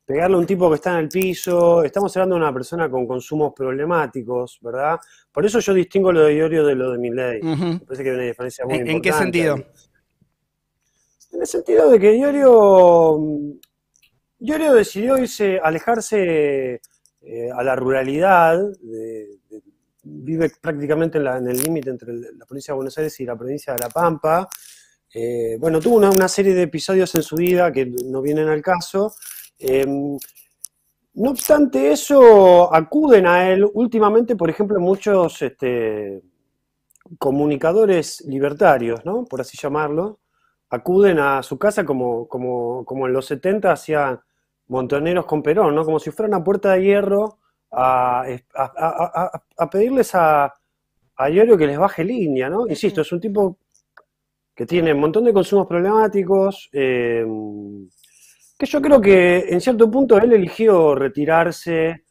pegarle 0.08 0.36
a 0.36 0.38
un 0.38 0.46
tipo 0.46 0.70
que 0.70 0.76
está 0.76 0.92
en 0.92 1.00
el 1.00 1.08
piso, 1.10 1.84
estamos 1.84 2.16
hablando 2.16 2.36
de 2.36 2.40
una 2.40 2.54
persona 2.54 2.88
con 2.88 3.06
consumos 3.06 3.52
problemáticos, 3.54 4.58
¿verdad? 4.62 4.98
Por 5.30 5.44
eso 5.44 5.60
yo 5.60 5.74
distingo 5.74 6.10
lo 6.10 6.22
de 6.22 6.34
Iorio 6.34 6.64
de 6.64 6.74
lo 6.74 6.92
de 6.92 6.98
Milley. 6.98 7.42
Me 7.42 7.80
parece 7.80 8.02
que 8.02 8.08
hay 8.08 8.14
una 8.16 8.24
diferencia 8.24 8.64
muy 8.64 8.76
¿En, 8.76 8.88
importante. 8.88 8.96
¿En 8.96 9.02
qué 9.02 9.12
sentido? 9.12 9.54
En 11.32 11.40
el 11.42 11.46
sentido 11.46 11.90
de 11.90 12.00
que 12.00 12.16
Iorio, 12.16 13.18
Iorio 14.38 14.72
decidió 14.72 15.18
irse, 15.18 15.60
alejarse 15.62 16.80
eh, 17.20 17.50
a 17.54 17.62
la 17.62 17.76
ruralidad 17.76 18.58
de, 18.80 19.28
vive 20.02 20.50
prácticamente 20.58 21.18
en, 21.18 21.26
el 21.26 21.58
límite 21.58 21.90
entre 21.90 22.14
la 22.14 22.46
provincia 22.46 22.72
de 22.72 22.76
Buenos 22.76 22.96
Aires 22.96 23.20
y 23.20 23.26
la 23.26 23.36
provincia 23.36 23.74
de 23.74 23.80
La 23.80 23.90
Pampa. 23.90 24.48
Eh, 25.12 25.58
bueno, 25.60 25.80
tuvo 25.80 25.96
una, 25.96 26.28
serie 26.28 26.54
de 26.54 26.62
episodios 26.62 27.14
en 27.14 27.22
su 27.22 27.36
vida 27.36 27.70
que 27.70 27.92
no 28.06 28.22
vienen 28.22 28.48
al 28.48 28.62
caso. 28.62 29.12
Em, 29.58 30.18
no 31.14 31.30
obstante 31.30 31.90
eso, 31.90 32.72
acuden 32.72 33.26
a 33.26 33.50
él 33.50 33.68
últimamente, 33.74 34.36
por 34.36 34.50
ejemplo, 34.50 34.78
muchos 34.80 35.42
este, 35.42 36.22
comunicadores 37.18 38.22
libertarios, 38.26 39.04
¿no? 39.04 39.24
por 39.24 39.40
así 39.40 39.56
llamarlo, 39.60 40.20
acuden 40.70 41.18
a 41.18 41.42
su 41.42 41.58
casa 41.58 41.84
como, 41.84 42.28
como, 42.28 42.84
como 42.84 43.06
en 43.06 43.12
los 43.12 43.26
70 43.26 43.72
hacían 43.72 44.20
montoneros 44.68 45.26
con 45.26 45.42
Perón, 45.42 45.74
¿no? 45.74 45.84
como 45.84 45.98
si 45.98 46.10
fuera 46.10 46.28
una 46.28 46.44
puerta 46.44 46.72
de 46.72 46.84
hierro 46.84 47.38
a, 47.72 48.24
pedirles 49.70 50.14
a, 50.14 50.54
a 51.16 51.30
que 51.30 51.66
les 51.66 51.78
baje 51.78 52.04
línea, 52.04 52.48
¿no? 52.48 52.66
Insisto, 52.66 53.02
es 53.02 53.12
un 53.12 53.20
tipo 53.20 53.58
que 54.54 54.66
tiene 54.66 54.92
un 54.92 55.00
montón 55.00 55.24
de 55.24 55.32
consumos 55.32 55.66
problemáticos, 55.66 56.68
eh, 56.72 57.24
que 58.58 58.66
yo 58.66 58.82
creo 58.82 59.00
que 59.00 59.46
en 59.48 59.60
cierto 59.60 59.90
punto 59.90 60.18
él 60.18 60.32
eligió 60.32 60.94
retirarse 60.94 62.04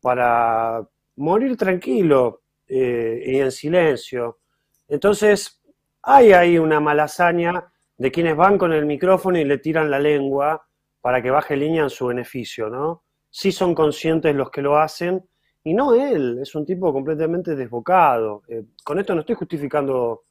para 0.00 0.86
morir 1.16 1.56
tranquilo 1.56 2.42
eh, 2.68 3.22
y 3.26 3.38
en 3.38 3.50
silencio. 3.50 4.40
Entonces, 4.86 5.62
hay 6.02 6.32
ahí 6.32 6.58
una 6.58 6.78
malasaña 6.80 7.72
de 7.96 8.12
quienes 8.12 8.36
van 8.36 8.58
con 8.58 8.72
el 8.72 8.84
micrófono 8.84 9.38
y 9.38 9.44
le 9.44 9.58
tiran 9.58 9.90
la 9.90 9.98
lengua 9.98 10.66
para 11.00 11.22
que 11.22 11.30
baje 11.30 11.56
línea 11.56 11.84
en 11.84 11.90
su 11.90 12.06
beneficio, 12.06 12.68
¿no? 12.68 13.04
sí 13.34 13.50
son 13.50 13.74
conscientes 13.74 14.32
los 14.32 14.48
que 14.48 14.62
lo 14.62 14.78
hacen, 14.78 15.28
y 15.64 15.74
no 15.74 15.92
él, 15.92 16.38
es 16.40 16.54
un 16.54 16.64
tipo 16.64 16.92
completamente 16.92 17.56
desbocado. 17.56 18.42
Eh, 18.46 18.62
con 18.84 19.00
esto 19.00 19.12
no 19.12 19.22
estoy 19.22 19.34
justificando 19.34 20.26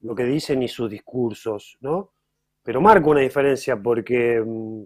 lo 0.00 0.14
que 0.14 0.24
dicen 0.24 0.58
ni 0.58 0.66
sus 0.66 0.90
discursos, 0.90 1.78
¿no? 1.82 2.14
Pero 2.66 2.80
marco 2.80 3.10
una 3.10 3.20
diferencia 3.20 3.80
porque 3.80 4.42
mm, 4.44 4.82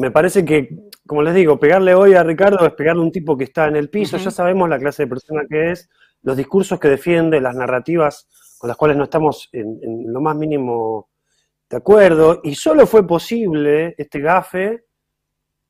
me 0.00 0.10
parece 0.10 0.44
que, 0.44 0.68
como 1.06 1.22
les 1.22 1.32
digo, 1.32 1.60
pegarle 1.60 1.94
hoy 1.94 2.14
a 2.14 2.24
Ricardo 2.24 2.66
es 2.66 2.72
pegarle 2.72 3.02
a 3.02 3.04
un 3.04 3.12
tipo 3.12 3.36
que 3.36 3.44
está 3.44 3.68
en 3.68 3.76
el 3.76 3.88
piso, 3.88 4.16
ya 4.16 4.32
sabemos 4.32 4.68
la 4.68 4.78
clase 4.78 5.04
de 5.04 5.08
persona 5.08 5.42
que 5.48 5.70
es, 5.70 5.88
los 6.22 6.36
discursos 6.36 6.80
que 6.80 6.88
defiende, 6.88 7.40
las 7.40 7.54
narrativas 7.54 8.28
con 8.58 8.66
las 8.66 8.76
cuales 8.76 8.96
no 8.96 9.04
estamos 9.04 9.48
en, 9.52 10.12
lo 10.12 10.20
más 10.20 10.36
mínimo 10.36 11.08
de 11.70 11.76
acuerdo, 11.76 12.40
y 12.42 12.56
solo 12.56 12.84
fue 12.84 13.06
posible 13.06 13.94
este 13.96 14.18
gafe 14.18 14.84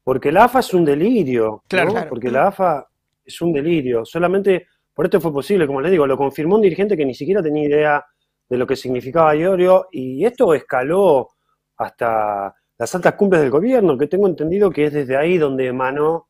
porque 0.02 0.32
la 0.32 0.44
AFA 0.44 0.60
es 0.60 0.72
un 0.72 0.86
delirio, 0.86 1.62
claro, 1.68 1.92
porque 2.08 2.30
la 2.30 2.48
AFA 2.48 2.88
es 3.22 3.40
un 3.42 3.52
delirio, 3.52 4.06
solamente 4.06 4.66
por 4.94 5.04
esto 5.04 5.20
fue 5.20 5.30
posible, 5.30 5.66
como 5.66 5.82
le 5.82 5.90
digo, 5.90 6.06
lo 6.06 6.16
confirmó 6.16 6.56
un 6.56 6.62
dirigente 6.62 6.96
que 6.96 7.04
ni 7.04 7.14
siquiera 7.14 7.42
tenía 7.42 7.68
idea 7.68 8.04
de 8.50 8.58
lo 8.58 8.66
que 8.66 8.76
significaba 8.76 9.36
Iorio, 9.36 9.88
y 9.92 10.24
esto 10.26 10.52
escaló 10.52 11.30
hasta 11.76 12.54
las 12.76 12.94
altas 12.94 13.14
cumbres 13.14 13.40
del 13.42 13.50
gobierno, 13.50 13.96
que 13.96 14.08
tengo 14.08 14.26
entendido 14.26 14.70
que 14.70 14.86
es 14.86 14.92
desde 14.92 15.16
ahí 15.16 15.38
donde 15.38 15.68
emanó 15.68 16.28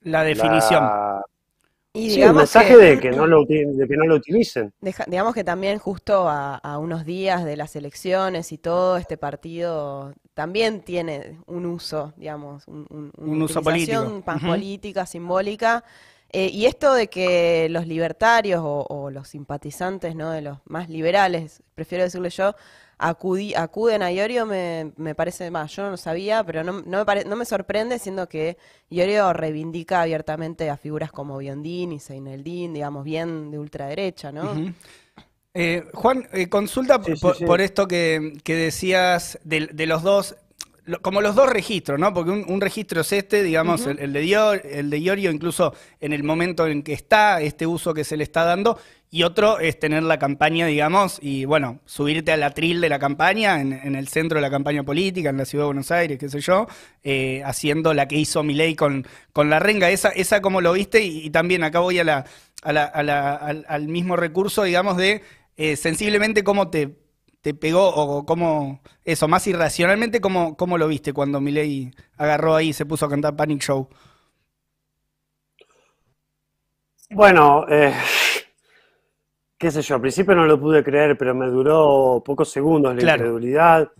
la 0.00 0.24
definición. 0.24 0.84
Y 1.92 2.20
el 2.20 2.34
mensaje 2.34 2.76
de, 2.76 3.00
que 3.00 3.10
no 3.10 3.26
lo, 3.26 3.44
de 3.46 3.86
que 3.88 3.96
no 3.96 4.04
lo 4.04 4.16
utilicen. 4.16 4.74
digamos 5.06 5.34
que 5.34 5.44
también 5.44 5.78
justo 5.78 6.28
a, 6.28 6.78
unos 6.78 7.06
días 7.06 7.44
de 7.44 7.56
las 7.56 7.74
elecciones 7.74 8.52
y 8.52 8.58
todo, 8.58 8.98
este 8.98 9.16
partido 9.16 10.12
también 10.34 10.82
tiene 10.82 11.38
un 11.46 11.64
uso, 11.64 12.12
digamos, 12.16 12.66
un, 12.68 13.12
uso 13.40 13.62
político. 13.62 14.22
política, 14.46 15.06
simbólica. 15.06 15.84
Eh, 16.30 16.50
y 16.52 16.66
esto 16.66 16.92
de 16.92 17.08
que 17.08 17.68
los 17.70 17.86
libertarios 17.86 18.60
o, 18.62 19.10
los 19.10 19.28
simpatizantes 19.28 20.14
¿no? 20.14 20.30
de 20.30 20.42
los 20.42 20.58
más 20.64 20.88
liberales, 20.88 21.62
prefiero 21.74 22.04
decirle 22.04 22.30
yo, 22.30 22.54
acuden 22.98 24.02
a 24.02 24.10
Iorio 24.10 24.46
me, 24.46 24.92
me, 24.96 25.14
parece 25.14 25.50
más, 25.50 25.74
yo 25.76 25.82
no 25.84 25.90
lo 25.90 25.96
sabía, 25.96 26.42
pero 26.44 26.64
no, 26.64 26.80
no, 26.82 27.04
me 27.04 27.24
no 27.24 27.36
me 27.36 27.44
sorprende 27.44 27.98
siendo 27.98 28.28
que 28.28 28.56
Iorio 28.88 29.32
reivindica 29.32 30.02
abiertamente 30.02 30.70
a 30.70 30.76
figuras 30.76 31.12
como 31.12 31.38
Biondini, 31.38 32.00
Seineldin, 32.00 32.74
digamos, 32.74 33.04
bien 33.04 33.50
de 33.50 33.58
ultraderecha, 33.58 34.32
¿no? 34.32 34.74
Eh, 35.58 35.88
Juan, 35.94 36.28
eh, 36.34 36.50
consulta 36.50 37.00
por, 37.00 37.62
esto 37.62 37.88
que, 37.88 38.38
decías 38.44 39.38
de, 39.42 39.86
los 39.86 40.02
dos, 40.02 40.36
como 41.02 41.20
los 41.20 41.34
dos 41.34 41.48
registros, 41.48 41.98
¿no? 41.98 42.12
Porque 42.14 42.30
un, 42.30 42.60
registro 42.60 43.00
es 43.00 43.12
este, 43.12 43.42
digamos, 43.42 43.86
el, 43.86 44.12
de 44.12 44.20
Dior, 44.20 44.62
el 44.64 44.90
de 44.90 44.98
Iorio, 44.98 45.30
incluso 45.30 45.74
en 46.00 46.12
el 46.12 46.22
momento 46.22 46.66
en 46.66 46.82
que 46.82 46.92
está, 46.92 47.40
este 47.40 47.66
uso 47.66 47.92
que 47.92 48.04
se 48.04 48.16
le 48.16 48.24
está 48.24 48.44
dando, 48.44 48.78
y 49.10 49.22
otro 49.22 49.58
es 49.60 49.78
tener 49.78 50.02
la 50.02 50.18
campaña, 50.18 50.66
digamos, 50.66 51.18
y 51.22 51.44
bueno, 51.44 51.80
subirte 51.86 52.32
al 52.32 52.42
atril 52.42 52.80
de 52.80 52.88
la 52.88 52.98
campaña, 52.98 53.60
en, 53.60 53.94
el 53.94 54.08
centro 54.08 54.36
de 54.36 54.42
la 54.42 54.50
campaña 54.50 54.82
política, 54.82 55.30
en 55.30 55.38
la 55.38 55.44
ciudad 55.44 55.64
de 55.64 55.66
Buenos 55.66 55.90
Aires, 55.90 56.18
qué 56.18 56.28
sé 56.28 56.40
yo, 56.40 56.66
eh, 57.02 57.42
haciendo 57.44 57.94
la 57.94 58.08
que 58.08 58.16
hizo 58.16 58.42
Milei 58.42 58.74
con, 58.74 59.06
con 59.32 59.48
la 59.48 59.58
renga. 59.58 59.90
Esa, 59.90 60.10
esa 60.10 60.40
como 60.40 60.60
lo 60.60 60.72
viste, 60.72 61.02
y, 61.02 61.30
también 61.30 61.64
acá 61.64 61.80
voy 61.80 61.98
a 61.98 62.04
la, 62.04 62.24
a 62.62 62.72
la, 62.72 63.36
al, 63.36 63.88
mismo 63.88 64.16
recurso, 64.16 64.64
digamos, 64.64 64.96
de 64.96 65.22
eh, 65.56 65.76
sensiblemente 65.76 66.44
cómo 66.44 66.68
te, 66.68 66.96
te 67.46 67.54
pegó, 67.54 67.94
o 67.94 68.26
cómo, 68.26 68.80
eso, 69.04 69.28
más 69.28 69.46
irracionalmente, 69.46 70.20
cómo, 70.20 70.56
cómo 70.56 70.78
lo 70.78 70.88
viste 70.88 71.12
cuando 71.12 71.40
Milei 71.40 71.92
agarró 72.16 72.56
ahí 72.56 72.70
y 72.70 72.72
se 72.72 72.86
puso 72.86 73.06
a 73.06 73.08
cantar 73.08 73.36
Panic 73.36 73.62
Show. 73.62 73.88
Bueno, 77.10 77.64
eh, 77.68 77.94
qué 79.56 79.70
sé 79.70 79.80
yo, 79.80 79.94
al 79.94 80.00
principio 80.00 80.34
no 80.34 80.44
lo 80.44 80.58
pude 80.58 80.82
creer, 80.82 81.16
pero 81.16 81.36
me 81.36 81.46
duró 81.46 82.20
pocos 82.26 82.50
segundos 82.50 82.96
la 82.96 83.12
incredulidad. 83.12 83.92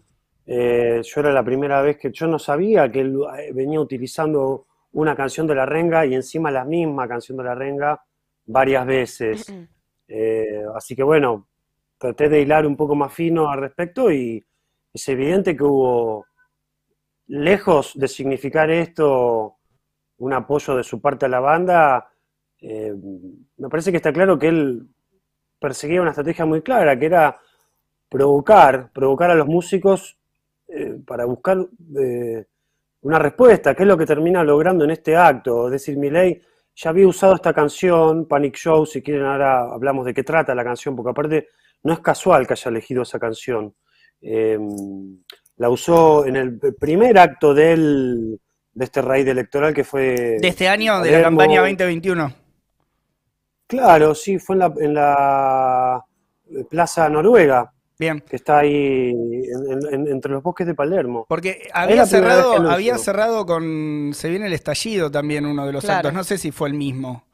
Eh, 0.45 1.03
yo 1.05 1.21
era 1.21 1.31
la 1.31 1.45
primera 1.45 1.81
vez 1.83 1.99
que 1.99 2.11
yo 2.11 2.27
no 2.27 2.41
sabía 2.41 2.91
que 2.91 3.03
él 3.03 3.17
eh, 3.39 3.53
venía 3.55 3.79
utilizando 3.79 4.67
una 4.91 5.15
canción 5.15 5.47
de 5.47 5.55
la 5.55 5.67
renga 5.67 6.05
y 6.05 6.17
encima 6.17 6.51
la 6.51 6.65
misma 6.65 7.07
canción 7.07 7.39
de 7.39 7.45
la 7.45 7.55
renga 7.55 8.03
varias 8.45 8.85
veces. 8.85 9.55
Eh, 10.09 10.65
así 10.75 10.97
que 10.97 11.05
bueno, 11.05 11.47
traté 11.99 12.29
de 12.29 12.41
hilar 12.41 12.67
un 12.67 12.77
poco 12.77 12.95
más 12.95 13.13
fino 13.13 13.51
al 13.51 13.61
respecto 13.61 14.11
y 14.11 14.45
es 14.93 15.09
evidente 15.09 15.57
que 15.57 15.65
hubo, 15.65 16.27
lejos 17.29 17.93
de 17.95 18.09
significar 18.09 18.71
esto, 18.71 19.57
un 20.19 20.33
apoyo 20.33 20.77
de 20.77 20.85
su 20.85 21.01
parte 21.01 21.27
a 21.27 21.29
la 21.29 21.41
banda, 21.41 22.09
me 22.61 23.69
parece 23.69 23.91
que 23.91 23.99
está 23.99 24.13
claro 24.13 24.39
que 24.39 24.49
él 24.49 24.89
perseguía 25.59 26.01
una 26.01 26.11
estrategia 26.11 26.47
muy 26.47 26.63
clara, 26.63 26.99
que 26.99 27.07
era 27.07 27.39
provocar, 28.09 28.91
provocar 28.93 29.31
a 29.31 29.35
los 29.35 29.47
músicos 29.47 30.19
eh, 30.69 30.99
para 31.07 31.25
buscar 31.25 31.59
eh, 31.99 32.47
una 33.03 33.19
respuesta, 33.19 33.75
que 33.75 33.83
es 33.83 33.89
lo 33.89 33.97
que 33.97 34.07
termina 34.07 34.43
logrando 34.43 34.85
en 34.85 34.91
este 34.91 35.17
acto. 35.17 35.67
Es 35.67 35.73
decir, 35.73 35.97
Miley 35.97 36.43
ya 36.75 36.91
había 36.91 37.07
usado 37.07 37.35
esta 37.35 37.53
canción, 37.53 38.27
Panic 38.27 38.57
Show, 38.57 38.87
si 38.87 39.03
quieren 39.03 39.25
ahora 39.25 39.73
hablamos 39.73 40.05
de 40.05 40.15
qué 40.15 40.23
trata 40.23 40.55
la 40.55 40.65
canción, 40.65 40.95
porque 40.95 41.11
aparte 41.11 41.49
no 41.83 41.93
es 41.93 42.01
casual 42.01 42.47
que 42.47 42.55
haya 42.55 42.71
elegido 42.71 43.03
esa 43.03 43.19
canción. 43.19 43.75
Em, 44.21 45.23
la 45.57 45.71
usó 45.71 46.27
en 46.27 46.37
el 46.37 46.59
primer 46.79 47.19
acto 47.19 47.55
del, 47.55 48.39
de 48.73 48.85
este 48.85 49.01
raíz 49.01 49.27
electoral 49.27 49.73
que 49.73 49.85
fue... 49.85 50.39
De 50.41 50.49
este 50.49 50.69
año, 50.69 51.01
de 51.01 51.13
la 51.13 51.23
campaña 51.23 51.61
2021. 51.61 52.47
Claro, 53.67 54.15
sí, 54.15 54.39
fue 54.39 54.57
en 54.57 54.95
la, 54.95 56.05
eh, 56.51 56.65
Plaza 56.69 57.09
Noruega. 57.09 57.73
Bien. 57.99 58.21
Que 58.21 58.37
está 58.37 58.59
ahí 58.59 59.15
entre 60.07 60.31
los 60.31 60.43
bosques 60.43 60.67
de 60.67 60.75
Palermo. 60.75 61.25
Porque 61.27 61.67
había 61.73 62.05
cerrado, 62.05 62.71
había 62.71 62.99
cerrado 62.99 63.47
con. 63.47 64.11
Se 64.13 64.29
viene 64.29 64.49
el 64.49 64.53
estallido 64.53 65.11
también, 65.11 65.47
uno 65.47 65.65
de 65.65 65.73
los 65.73 65.89
actos. 65.89 66.13
No 66.13 66.23
sé 66.23 66.37
si 66.37 66.53
fue 66.53 66.69
el 66.69 66.75
mismo. 66.75 67.25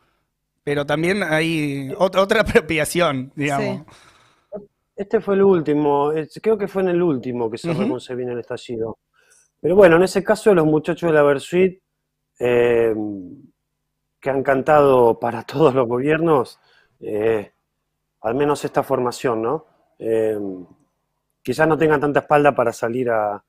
Pero 0.63 0.87
también 0.87 1.25
hay 1.25 1.93
otra, 1.99 2.23
otra 2.23 2.43
apropiación, 2.43 3.33
digamos. 3.35 3.83
Este 4.95 5.21
fue 5.21 5.35
el 5.35 5.43
último. 5.43 6.13
Creo 6.43 6.59
que 6.59 6.69
fue 6.69 6.83
en 6.83 6.89
el 6.89 7.03
último 7.03 7.51
que 7.51 7.59
Se 7.59 8.15
viene 8.15 8.33
el 8.33 8.41
estallido. 8.41 8.99
Pero 9.61 9.77
bueno, 9.77 9.97
en 9.97 10.03
ese 10.03 10.23
caso, 10.23 10.55
los 10.55 10.67
muchachos 10.67 11.11
de 11.11 11.15
la 11.15 11.23
Versuit. 11.23 11.81
Eh, 12.39 12.95
que 14.23 14.31
han 14.31 14.43
cantado 14.43 15.19
para 15.19 15.43
todos 15.45 15.75
los 15.75 15.87
gobiernos, 15.87 16.59
eh, 17.01 17.53
al 18.23 18.35
menos 18.37 18.65
esta 18.65 18.83
formación, 18.83 19.43
¿no? 19.43 19.67
Eh, 19.99 20.39
quizás 21.43 21.69
no 21.69 21.77
tengan 21.77 22.01
tanta 22.01 22.21
espalda 22.21 22.55
para 22.55 22.73
salir 22.73 23.11
a, 23.11 23.45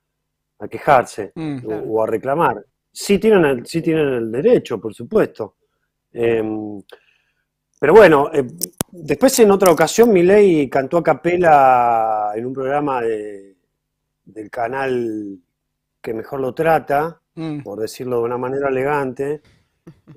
quejarse 0.69 1.33
mm, 1.35 1.89
o, 1.89 2.03
a 2.03 2.07
reclamar. 2.07 2.65
Sí 2.91 3.19
tienen 3.19 3.43
el, 3.45 3.65
sí 3.65 3.81
tienen 3.81 4.07
el 4.07 4.31
derecho, 4.31 4.79
por 4.79 4.93
supuesto. 4.93 5.57
Pero 7.83 7.95
bueno, 7.95 8.31
eh, 8.33 8.47
después 8.91 9.37
en 9.39 9.51
otra 9.51 9.69
ocasión 9.69 10.09
Milei 10.13 10.69
cantó 10.69 10.99
a 10.99 11.03
capela 11.03 12.31
en 12.33 12.45
un 12.45 12.53
programa 12.53 13.01
del 13.01 14.49
canal 14.49 15.37
que 16.01 16.13
mejor 16.13 16.39
lo 16.39 16.53
trata, 16.53 17.19
mm. 17.35 17.59
por 17.59 17.81
decirlo 17.81 18.19
de 18.19 18.23
una 18.23 18.37
manera 18.37 18.69
elegante, 18.69 19.41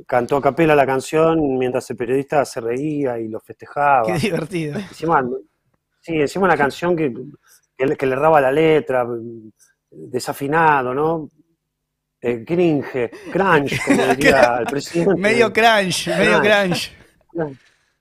cantó 0.06 0.36
a 0.36 0.42
capela 0.42 0.76
la 0.76 0.86
canción 0.86 1.58
mientras 1.58 1.90
el 1.90 1.96
periodista 1.96 2.44
se 2.44 2.60
reía 2.60 3.18
y 3.18 3.26
lo 3.26 3.40
festejaba. 3.40 4.06
Qué 4.06 4.16
divertido. 4.16 4.78
sí, 6.00 6.14
encima 6.14 6.44
una 6.44 6.56
canción 6.56 6.94
que, 6.94 7.12
que, 7.76 8.06
le 8.06 8.12
erraba 8.12 8.40
la 8.40 8.52
letra, 8.52 9.04
desafinado, 9.90 10.94
¿no? 10.94 11.28
Eh, 12.20 12.44
cringe, 12.46 13.10
crunch, 13.32 13.84
como 13.84 14.06
diría 14.14 14.58
el 14.60 14.66
presidente. 14.66 15.20
Medio 15.20 15.52
crunch, 15.52 16.06
medio 16.16 16.40
crunch. 16.40 16.92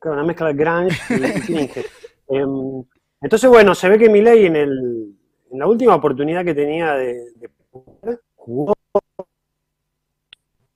Una 0.04 0.24
mezcla 0.24 0.48
de 0.48 0.54
grunge 0.54 0.98
y, 1.10 1.42
cringe. 1.42 1.86
Em, 2.28 2.84
entonces, 3.22 3.50
bueno, 3.50 3.76
se 3.76 3.90
ve 3.90 3.98
que 3.98 4.10
Milei 4.10 4.46
en, 4.46 4.56
el, 4.56 5.16
en 5.52 5.60
la 5.60 5.68
última 5.68 5.96
oportunidad 5.96 6.46
que 6.46 6.54
tenía 6.54 6.94
de, 6.94 7.32
de 7.36 7.50
jugó 8.36 8.74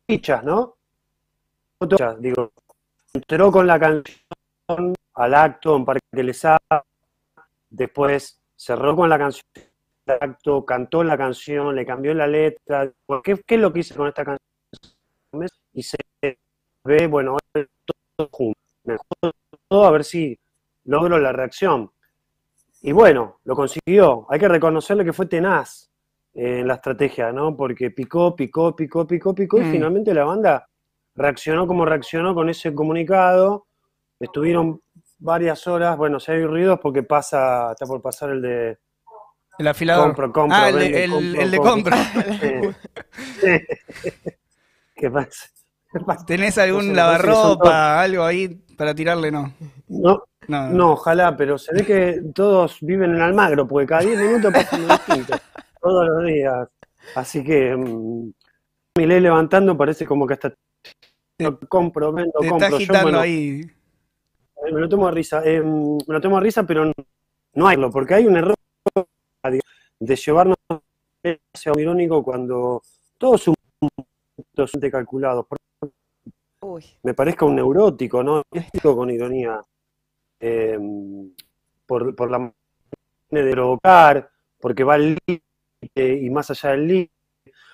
fichas, 0.07 0.43
¿no? 0.43 0.75
digo, 2.19 2.51
entró 3.13 3.51
con 3.51 3.67
la 3.67 3.79
canción 3.79 4.95
al 5.13 5.33
acto 5.33 5.75
en 5.75 5.85
Parque 5.85 6.23
Les 6.23 6.41
después 7.69 8.41
cerró 8.55 8.95
con 8.95 9.09
la 9.09 9.17
canción 9.17 9.45
al 10.07 10.17
acto, 10.19 10.65
cantó 10.65 11.03
la 11.03 11.17
canción, 11.17 11.75
le 11.75 11.85
cambió 11.85 12.13
la 12.15 12.25
letra, 12.25 12.91
¿qué, 13.23 13.39
qué 13.45 13.55
es 13.55 13.61
lo 13.61 13.71
que 13.71 13.81
hice 13.81 13.95
con 13.95 14.07
esta 14.07 14.25
canción? 14.25 15.47
Y 15.73 15.83
se 15.83 15.97
ve, 16.83 17.05
bueno, 17.07 17.37
todo 18.19 18.29
junto, 18.31 18.59
todo 19.67 19.85
a 19.85 19.91
ver 19.91 20.03
si 20.03 20.37
logro 20.85 21.17
la 21.19 21.31
reacción. 21.31 21.91
Y 22.81 22.91
bueno, 22.91 23.39
lo 23.43 23.55
consiguió. 23.55 24.25
Hay 24.29 24.39
que 24.39 24.47
reconocerle 24.47 25.05
que 25.05 25.13
fue 25.13 25.25
tenaz 25.27 25.89
en 26.33 26.67
la 26.67 26.75
estrategia, 26.75 27.31
¿no? 27.31 27.55
Porque 27.55 27.91
picó, 27.91 28.35
picó, 28.35 28.75
picó, 28.75 29.05
picó, 29.05 29.33
picó, 29.35 29.59
y 29.59 29.65
mm. 29.65 29.71
finalmente 29.71 30.13
la 30.13 30.25
banda 30.25 30.67
reaccionó 31.15 31.67
como 31.67 31.85
reaccionó 31.85 32.33
con 32.33 32.49
ese 32.49 32.73
comunicado. 32.73 33.67
Estuvieron 34.19 34.81
varias 35.17 35.65
horas, 35.67 35.97
bueno, 35.97 36.19
si 36.19 36.31
hay 36.31 36.45
ruidos 36.45 36.79
porque 36.81 37.03
pasa, 37.03 37.71
está 37.71 37.85
por 37.85 38.01
pasar 38.01 38.31
el 38.31 38.41
de... 38.41 38.77
El 39.57 39.67
afilador. 39.67 40.15
ah, 40.51 40.69
el, 40.69 41.51
de, 41.51 41.57
compra. 41.57 41.97
¿Qué 44.95 45.11
pasa? 45.11 45.49
¿Tenés 46.27 46.57
algún 46.57 46.95
lavarropa, 46.95 48.01
algo 48.01 48.23
ahí 48.23 48.47
para 48.77 48.93
tirarle? 48.93 49.31
No. 49.31 49.53
No, 49.87 50.23
No, 50.47 50.69
no, 50.69 50.91
ojalá, 50.93 51.35
pero 51.35 51.57
se 51.57 51.73
ve 51.73 51.85
que 51.85 52.21
todos 52.33 52.77
viven 52.81 53.15
en 53.15 53.21
Almagro, 53.21 53.67
porque 53.67 53.87
cada 53.87 54.01
10 54.01 54.17
minutos 54.19 54.53
pasa 54.53 54.75
uno 54.75 54.87
distinto, 54.87 55.33
todos 55.81 56.07
los 56.07 56.25
días. 56.25 56.67
Así 57.15 57.43
que 57.43 57.75
mm, 57.75 58.31
mi 58.97 59.05
ley 59.05 59.19
levantando 59.19 59.75
parece 59.77 60.05
como 60.05 60.25
que 60.27 60.33
hasta 60.33 60.53
Te- 61.37 61.57
compro, 61.67 62.11
vendo, 62.11 62.31
Te 62.39 62.47
está 62.47 62.49
compro. 62.49 62.69
Yo, 62.69 62.75
agitando 62.75 63.01
bueno, 63.03 63.19
ahí. 63.19 63.61
Eh, 63.61 64.73
Me 64.73 64.81
lo 64.81 64.89
tomo 64.89 65.07
a 65.07 65.11
risa. 65.11 65.41
eh, 65.45 65.61
me 65.61 66.13
lo 66.13 66.21
tomo 66.21 66.37
a 66.37 66.41
risa, 66.41 66.63
pero 66.63 66.85
no, 66.85 66.93
no 67.55 67.67
hay, 67.67 67.77
porque 67.91 68.13
hay 68.15 68.27
un 68.27 68.37
error 68.37 68.55
de 70.01 70.15
llevarnos 70.15 70.57
hacia 71.55 71.71
un 71.73 71.79
irónico 71.79 72.23
cuando 72.23 72.81
todos 73.17 73.41
son 73.41 73.55
calculados. 74.91 75.45
Por- 75.47 75.57
Me 77.03 77.13
parezca 77.13 77.45
un 77.45 77.55
neurótico, 77.55 78.23
¿no? 78.23 78.43
Neurótico 78.51 78.95
con 78.95 79.09
ironía. 79.09 79.63
eh, 80.39 80.77
por, 81.85 82.15
por 82.15 82.29
la 82.31 82.39
manera 82.39 83.45
de 83.47 83.51
provocar, 83.51 84.29
porque 84.59 84.83
va 84.83 84.95
al 84.95 85.17
límite 85.27 86.23
y 86.25 86.29
más 86.29 86.49
allá 86.51 86.71
del 86.71 86.87
límite. 86.87 87.13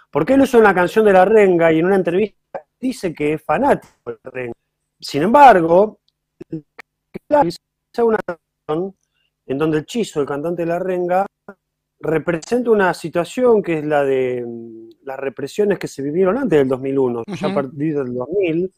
Porque 0.09 0.33
él 0.33 0.41
usó 0.41 0.59
una 0.59 0.73
canción 0.73 1.05
de 1.05 1.13
la 1.13 1.25
renga 1.25 1.71
y 1.71 1.79
en 1.79 1.85
una 1.87 1.95
entrevista 1.97 2.63
dice 2.79 3.13
que 3.13 3.33
es 3.33 3.43
fanático 3.43 4.11
de 4.11 4.17
la 4.23 4.31
renga. 4.31 4.53
Sin 4.99 5.23
embargo, 5.23 5.99
una 7.97 8.19
canción 8.25 8.95
en 9.47 9.57
donde 9.57 9.79
el 9.79 9.85
Chizo, 9.85 10.21
el 10.21 10.27
cantante 10.27 10.63
de 10.63 10.67
la 10.67 10.79
renga, 10.79 11.25
representa 11.99 12.69
una 12.71 12.93
situación 12.93 13.61
que 13.63 13.79
es 13.79 13.85
la 13.85 14.03
de 14.03 14.43
mm, 14.45 14.89
las 15.03 15.17
represiones 15.19 15.79
que 15.79 15.87
se 15.87 16.01
vivieron 16.01 16.37
antes 16.37 16.59
del 16.59 16.67
2001, 16.67 17.23
ya 17.39 17.47
a 17.47 17.53
partir 17.53 17.95
del 17.95 18.13
2000. 18.13 18.73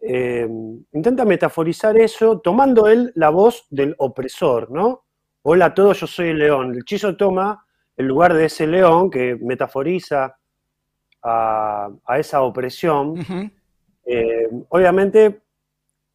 eh, 0.00 0.48
intenta 0.92 1.24
metaforizar 1.24 1.96
eso 1.96 2.40
tomando 2.40 2.88
él 2.88 3.12
la 3.14 3.30
voz 3.30 3.66
del 3.70 3.94
opresor, 3.98 4.70
¿no? 4.70 5.04
Hola 5.42 5.66
a 5.66 5.74
todos, 5.74 6.00
yo 6.00 6.06
soy 6.06 6.28
el 6.30 6.38
león. 6.38 6.74
El 6.74 6.84
Chizo 6.84 7.16
toma 7.16 7.64
el 7.96 8.06
lugar 8.06 8.34
de 8.34 8.46
ese 8.46 8.66
león 8.66 9.10
que 9.10 9.36
metaforiza 9.40 10.36
a, 11.22 11.88
a 12.04 12.18
esa 12.18 12.42
opresión. 12.42 13.14
Eh, 14.04 14.48
obviamente 14.70 15.42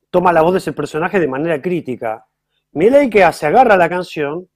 toma 0.10 0.34
la 0.34 0.41
voz 0.41 0.53
de 0.53 0.58
ese 0.60 0.74
personaje 0.74 1.20
de 1.20 1.27
manera 1.27 1.62
crítica. 1.62 2.25
Milei 2.74 3.10
que 3.10 3.24
hace, 3.24 3.46
agarra 3.48 3.77
la 3.77 3.88
canción 3.89 4.48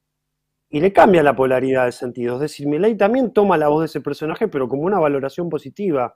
y 0.71 0.79
le 0.79 0.93
cambia 0.93 1.21
la 1.21 1.35
polaridad 1.35 1.85
de 1.85 1.91
sentido. 1.91 2.35
Es 2.35 2.41
decir, 2.41 2.65
Milei 2.65 2.95
también 2.95 3.33
toma 3.33 3.57
la 3.57 3.67
voz 3.67 3.81
de 3.81 3.85
ese 3.87 3.99
personaje, 4.01 4.47
pero 4.47 4.69
como 4.69 4.83
una 4.83 4.99
valoración 4.99 5.49
positiva. 5.49 6.15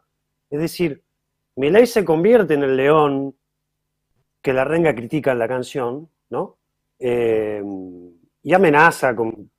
Es 0.49 0.59
decir, 0.59 1.03
Milei 1.57 1.85
se 1.85 2.05
convierte 2.05 2.53
en 2.53 2.63
el 2.63 2.77
león 2.77 3.35
que 4.41 4.53
la 4.53 4.63
renga 4.63 4.95
critica 4.95 5.33
en 5.33 5.39
la 5.39 5.47
canción, 5.47 6.09
¿no? 6.29 6.57
Eh, 6.97 7.61
y 8.43 8.53
amenaza 8.53 9.13
con, 9.13 9.51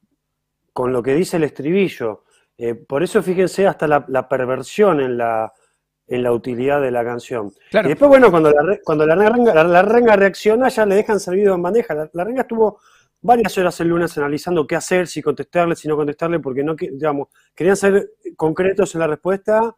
con 0.73 0.93
lo 0.93 1.03
que 1.03 1.15
dice 1.15 1.37
el 1.37 1.45
estribillo. 1.45 2.25
Eh, 2.57 2.75
por 2.75 3.03
eso 3.03 3.23
fíjense 3.23 3.67
hasta 3.67 3.87
la, 3.87 4.05
la 4.09 4.27
perversión 4.27 5.01
en 5.01 5.19
la, 5.19 5.53
en 6.07 6.23
la 6.23 6.33
utilidad 6.33 6.81
de 6.81 6.91
la 6.91 7.05
canción. 7.05 7.53
Claro. 7.71 7.89
Y 7.89 7.91
después, 7.91 8.09
bueno, 8.09 8.31
cuando 8.31 8.51
la, 8.51 8.79
cuando 8.83 9.05
la, 9.05 9.15
renga, 9.15 9.53
la, 9.53 9.65
la 9.65 9.83
renga 9.83 10.17
reacciona, 10.17 10.69
ya 10.69 10.87
le 10.87 10.95
dejan 10.95 11.21
servido 11.21 11.55
en 11.55 11.63
bandeja. 11.63 11.95
La, 11.95 12.11
la 12.15 12.25
renga 12.25 12.43
estuvo 12.43 12.81
varias 13.27 13.59
horas 13.59 13.79
el 13.81 13.89
lunes 13.89 14.17
analizando 14.17 14.67
qué 14.67 14.77
hacer, 14.77 15.07
si 15.07 15.21
contestarle, 15.21 15.77
si 15.77 15.89
no 15.89 15.97
contestarle, 15.97 16.41
porque 16.41 16.63
no, 16.63 16.75
digamos, 16.75 17.29
querían 17.55 17.77
ser 17.77 18.13
concretos 18.37 18.95
en 18.95 19.01
la 19.01 19.07
respuesta 19.09 19.77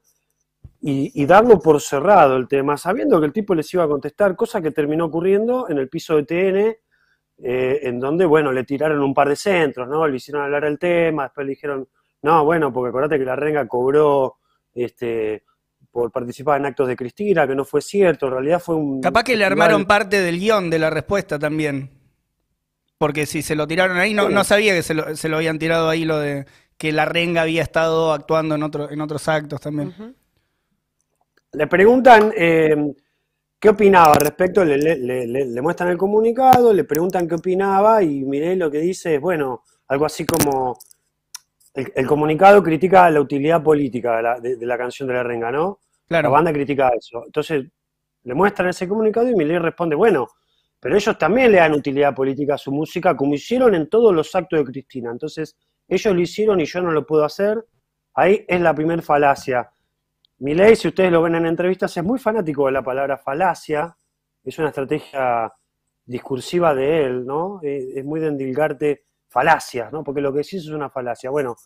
y, 0.80 1.20
y 1.20 1.26
darlo 1.26 1.58
por 1.58 1.80
cerrado 1.80 2.36
el 2.36 2.46
tema, 2.46 2.76
sabiendo 2.76 3.18
que 3.18 3.26
el 3.26 3.32
tipo 3.32 3.54
les 3.54 3.72
iba 3.74 3.84
a 3.84 3.88
contestar, 3.88 4.36
cosa 4.36 4.60
que 4.60 4.70
terminó 4.70 5.06
ocurriendo 5.06 5.68
en 5.68 5.78
el 5.78 5.88
piso 5.88 6.16
de 6.16 6.24
TN, 6.24 6.76
eh, 7.40 7.80
en 7.82 8.00
donde, 8.00 8.26
bueno, 8.26 8.52
le 8.52 8.64
tiraron 8.64 9.00
un 9.00 9.14
par 9.14 9.28
de 9.28 9.36
centros, 9.36 9.88
¿no? 9.88 10.06
Le 10.06 10.16
hicieron 10.16 10.42
hablar 10.42 10.64
el 10.64 10.78
tema, 10.78 11.24
después 11.24 11.46
le 11.46 11.50
dijeron, 11.50 11.88
no, 12.22 12.44
bueno, 12.44 12.72
porque 12.72 12.88
acordate 12.88 13.18
que 13.18 13.24
la 13.24 13.36
renga 13.36 13.66
cobró 13.68 14.38
este, 14.74 15.44
por 15.90 16.10
participar 16.10 16.58
en 16.58 16.66
actos 16.66 16.88
de 16.88 16.96
Cristina, 16.96 17.46
que 17.46 17.54
no 17.54 17.64
fue 17.64 17.80
cierto, 17.80 18.26
en 18.26 18.32
realidad 18.32 18.60
fue 18.60 18.74
un... 18.74 19.00
Capaz 19.00 19.22
que 19.22 19.36
le 19.36 19.44
armaron 19.44 19.84
parte 19.84 20.20
del 20.20 20.38
guion 20.38 20.68
de 20.68 20.80
la 20.80 20.90
respuesta 20.90 21.38
también. 21.38 21.97
Porque 22.98 23.26
si 23.26 23.42
se 23.42 23.54
lo 23.54 23.66
tiraron 23.68 23.96
ahí, 23.96 24.12
no, 24.12 24.28
no 24.28 24.42
sabía 24.42 24.74
que 24.74 24.82
se 24.82 24.92
lo, 24.94 25.16
se 25.16 25.28
lo 25.28 25.36
habían 25.36 25.58
tirado 25.60 25.88
ahí 25.88 26.04
lo 26.04 26.18
de 26.18 26.46
que 26.76 26.92
la 26.92 27.04
renga 27.04 27.42
había 27.42 27.62
estado 27.62 28.12
actuando 28.12 28.56
en, 28.56 28.62
otro, 28.64 28.90
en 28.90 29.00
otros 29.00 29.28
actos 29.28 29.60
también. 29.60 29.94
Le 31.52 31.66
preguntan 31.68 32.32
eh, 32.36 32.76
qué 33.58 33.68
opinaba 33.68 34.14
respecto, 34.14 34.64
le, 34.64 34.78
le- 34.78 34.96
le- 34.98 35.26
le- 35.26 35.46
le 35.46 35.62
muestran 35.62 35.90
el 35.90 35.96
comunicado, 35.96 36.72
le 36.72 36.84
preguntan 36.84 37.26
qué 37.28 37.36
opinaba 37.36 38.02
y 38.02 38.24
miré 38.24 38.56
lo 38.56 38.70
que 38.70 38.78
dice 38.80 39.14
es, 39.14 39.20
bueno, 39.20 39.62
algo 39.88 40.04
así 40.04 40.26
como, 40.26 40.78
el, 41.74 41.92
el 41.94 42.06
comunicado 42.06 42.62
critica 42.62 43.08
la 43.10 43.20
utilidad 43.20 43.62
política 43.62 44.16
de 44.16 44.22
la, 44.22 44.40
de- 44.40 44.56
de 44.56 44.66
la 44.66 44.76
canción 44.76 45.06
de 45.08 45.14
la 45.14 45.22
renga, 45.22 45.50
¿no? 45.52 45.78
La 46.08 46.18
Claro. 46.20 46.30
banda 46.32 46.52
critica 46.52 46.90
eso. 46.98 47.22
Entonces, 47.26 47.64
le 48.24 48.34
muestran 48.34 48.68
ese 48.70 48.88
comunicado 48.88 49.28
y 49.28 49.34
Milei 49.36 49.58
responde, 49.58 49.94
bueno, 49.96 50.28
pero 50.80 50.96
ellos 50.96 51.18
también 51.18 51.52
le 51.52 51.58
dan 51.58 51.72
utilidad 51.72 52.14
política 52.14 52.54
a 52.54 52.58
su 52.58 52.70
música, 52.70 53.16
como 53.16 53.34
hicieron 53.34 53.74
en 53.74 53.88
todos 53.88 54.14
los 54.14 54.34
actos 54.34 54.60
de 54.60 54.64
Cristina. 54.64 55.10
Entonces, 55.10 55.56
ellos 55.88 56.14
lo 56.14 56.20
hicieron 56.20 56.60
y 56.60 56.66
yo 56.66 56.80
no 56.80 56.92
lo 56.92 57.04
puedo 57.04 57.24
hacer. 57.24 57.64
Ahí 58.14 58.44
es 58.46 58.60
la 58.60 58.74
primer 58.74 59.02
falacia. 59.02 59.70
Milei, 60.38 60.76
si 60.76 60.88
ustedes 60.88 61.10
lo 61.10 61.22
ven 61.22 61.34
en 61.34 61.46
entrevistas, 61.46 61.96
es 61.96 62.04
muy 62.04 62.18
fanático 62.18 62.66
de 62.66 62.72
la 62.72 62.82
palabra 62.82 63.18
falacia. 63.18 63.96
Es 64.44 64.58
una 64.58 64.68
estrategia 64.68 65.52
discursiva 66.04 66.74
de 66.74 67.04
él, 67.04 67.26
¿no? 67.26 67.60
Eh, 67.62 67.94
Es 67.96 68.04
muy 68.04 68.20
de 68.20 68.28
endilgarte 68.28 69.04
falacias, 69.28 69.92
¿no? 69.92 70.04
Porque 70.04 70.20
lo 70.20 70.32
que 70.32 70.38
decís 70.38 70.62
es 70.64 70.70
una 70.70 70.88
falacia. 70.88 71.30
Bueno, 71.30 71.56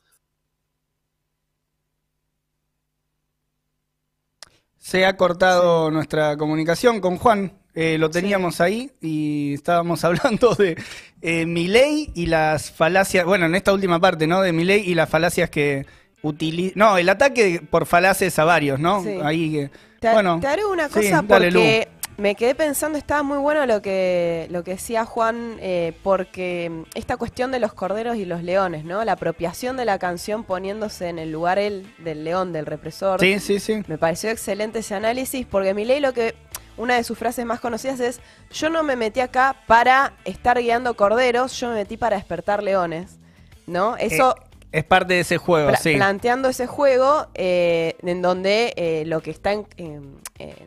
Se 4.83 5.07
ha 5.07 5.17
cortado 5.17 5.93
nuestra 5.93 6.37
comunicación 6.37 7.01
con 7.01 7.17
Juan. 7.17 7.62
Eh, 7.75 7.97
lo 7.99 8.11
teníamos 8.11 8.61
ahí 8.61 8.91
y 9.01 9.55
estábamos 9.55 10.05
hablando 10.05 10.55
de 10.55 10.77
eh, 11.23 11.47
Milei 11.47 12.11
y 12.15 12.27
las 12.27 12.71
falacias, 12.71 13.25
bueno, 13.25 13.47
en 13.47 13.55
esta 13.55 13.73
última 13.73 13.99
parte, 13.99 14.27
¿no? 14.27 14.43
De 14.43 14.53
Milei 14.53 14.89
y 14.89 14.95
las 14.95 15.09
falacias 15.09 15.49
que 15.49 15.87
utiliza... 16.23 16.75
No, 16.77 16.99
el 16.99 17.09
ataque 17.09 17.63
por 17.69 17.87
falacias 17.87 18.39
a 18.39 18.45
varios, 18.45 18.79
¿no? 18.79 19.03
Sí. 19.03 19.19
Ahí 19.23 19.53
que... 19.53 19.71
Te, 20.01 20.13
bueno, 20.13 20.41
te 20.41 20.49
haré 20.49 20.65
una 20.65 20.89
sí, 20.89 20.95
cosa 20.95 21.23
dale, 21.23 21.53
porque 21.53 21.89
me 22.17 22.35
quedé 22.35 22.55
pensando, 22.55 22.99
estaba 22.99 23.23
muy 23.23 23.39
bueno 23.39 23.65
lo 23.67 23.81
que, 23.81 24.47
lo 24.51 24.65
que 24.65 24.73
decía 24.73 25.05
Juan, 25.05 25.57
eh, 25.61 25.93
porque 26.03 26.71
mm, 26.71 26.83
esta 26.95 27.17
cuestión 27.17 27.51
de 27.53 27.61
los 27.61 27.73
corderos 27.73 28.17
y 28.17 28.25
los 28.25 28.43
leones, 28.43 28.85
¿no? 28.85 29.05
La 29.05 29.13
apropiación 29.13 29.77
de 29.77 29.85
la 29.85 29.99
canción 29.99 30.45
poniéndose 30.45 31.09
en 31.09 31.19
el 31.19 31.33
lugar 31.33 31.59
él 31.59 31.87
del 31.99 32.25
león, 32.25 32.53
del 32.53 32.67
represor. 32.67 33.21
Sí, 33.21 33.39
sí, 33.39 33.61
sí. 33.61 33.83
Me 33.87 33.97
pareció 33.97 34.31
excelente 34.31 34.81
ese 34.81 34.95
análisis 34.95 35.47
porque 35.47 35.75
Milei 35.75 36.01
lo 36.01 36.13
que 36.13 36.35
una 36.77 36.95
de 36.97 37.05
sus 37.05 37.19
frases 37.19 37.45
más 37.47 37.61
conocidas 37.61 38.01
es 38.01 38.21
yo 38.51 38.71
no 38.71 38.83
me 38.83 38.97
metí 38.97 39.21
acá 39.21 39.57
para 39.67 40.15
estar 40.25 40.59
guiando 40.59 40.95
corderos, 40.95 41.59
yo 41.61 41.69
me 41.69 41.75
metí 41.75 41.97
para 41.97 42.17
despertar 42.17 42.63
leones. 42.63 43.19
¿No? 43.67 43.97
Eso 43.97 44.35
Es 44.73 44.83
parte 44.85 45.15
de 45.15 45.21
ese 45.21 45.37
juego, 45.39 45.69
pla- 45.69 45.77
sí. 45.79 45.95
planteando 45.95 46.49
ese 46.49 46.67
juego 46.67 47.29
eh, 47.35 47.95
en 48.03 48.23
donde 48.23 48.73
eh, 48.77 49.05
lo 49.07 49.21
que 49.21 49.31
está 49.31 49.53
eh, 49.53 50.01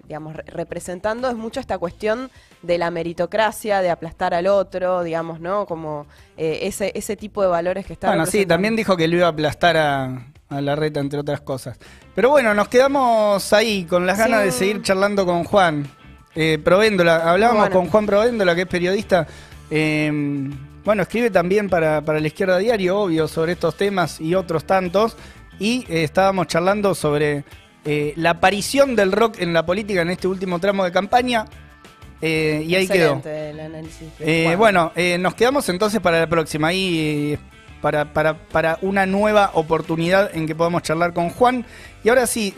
digamos 0.08 0.36
re- 0.36 0.44
representando 0.48 1.28
es 1.28 1.36
mucho 1.36 1.60
esta 1.60 1.78
cuestión 1.78 2.32
de 2.62 2.78
la 2.78 2.92
meritocracia, 2.92 3.82
de 3.82 3.90
aplastar 3.90 4.34
al 4.34 4.48
otro, 4.48 5.04
digamos, 5.04 5.40
¿no? 5.42 5.66
Como 5.66 6.06
eh, 6.38 6.60
ese, 6.64 6.92
ese 6.96 7.18
tipo 7.18 7.42
de 7.42 7.50
valores 7.50 7.86
que 7.86 7.94
está 7.94 8.08
Bueno, 8.08 8.26
sí, 8.26 8.46
también 8.46 8.76
dijo 8.78 8.96
que 8.96 9.08
lo 9.10 9.18
iba 9.18 9.26
a 9.26 9.30
aplastar 9.32 9.76
a, 9.76 10.26
a 10.56 10.62
la 10.62 10.76
reta, 10.76 11.00
entre 11.00 11.20
otras 11.20 11.42
cosas. 11.42 11.78
Pero 12.14 12.30
bueno, 12.30 12.54
nos 12.54 12.68
quedamos 12.68 13.52
ahí 13.54 13.86
con 13.86 14.06
las 14.06 14.18
ganas 14.18 14.44
de 14.44 14.52
seguir 14.52 14.82
charlando 14.82 15.26
con 15.26 15.44
Juan. 15.44 15.86
Eh, 16.36 16.60
Provéndola, 16.64 17.32
hablábamos 17.32 17.62
Bueno. 17.70 17.76
con 17.76 17.90
Juan 17.90 18.06
Provéndola, 18.06 18.56
que 18.56 18.62
es 18.62 18.68
periodista. 18.68 19.28
eh, 19.70 20.12
bueno, 20.84 21.02
escribe 21.02 21.32
también 21.32 21.68
para, 21.68 22.02
para 22.02 22.20
la 22.20 22.28
izquierda 22.28 22.60
diario, 22.60 23.00
obvio, 23.00 23.28
sobre 23.28 23.54
estos 23.54 23.76
temas 23.76 24.22
y 24.22 24.36
otros 24.36 24.66
tantos. 24.66 25.18
Y 25.58 25.80
eh, 25.90 26.04
estábamos 26.04 26.46
charlando 26.48 26.94
sobre 26.94 27.44
eh, 27.86 28.14
la 28.18 28.32
aparición 28.32 28.96
del 28.96 29.12
rock 29.12 29.40
en 29.40 29.52
la 29.54 29.66
política 29.66 30.02
en 30.04 30.12
este 30.12 30.28
último 30.28 30.60
tramo 30.60 30.84
de 30.84 30.92
campaña. 30.92 31.46
Y 32.22 32.74
ahí 32.76 32.88
quedó. 32.88 33.22
El 33.26 33.60
análisis. 33.60 34.10
bueno, 34.58 34.92
nos 35.20 35.36
quedamos 35.36 35.68
entonces 35.70 36.00
para 36.02 36.20
la 36.20 36.28
próxima. 36.28 36.70
Ahí 36.70 37.38
para, 37.82 38.14
para, 38.14 38.38
para 38.38 38.78
una 38.82 39.06
nueva 39.06 39.52
oportunidad 39.54 40.36
en 40.36 40.48
que 40.48 40.56
podamos 40.56 40.84
charlar 40.84 41.14
con 41.14 41.30
Juan. 41.30 41.66
Y 42.04 42.10
ahora 42.10 42.28
sí, 42.28 42.54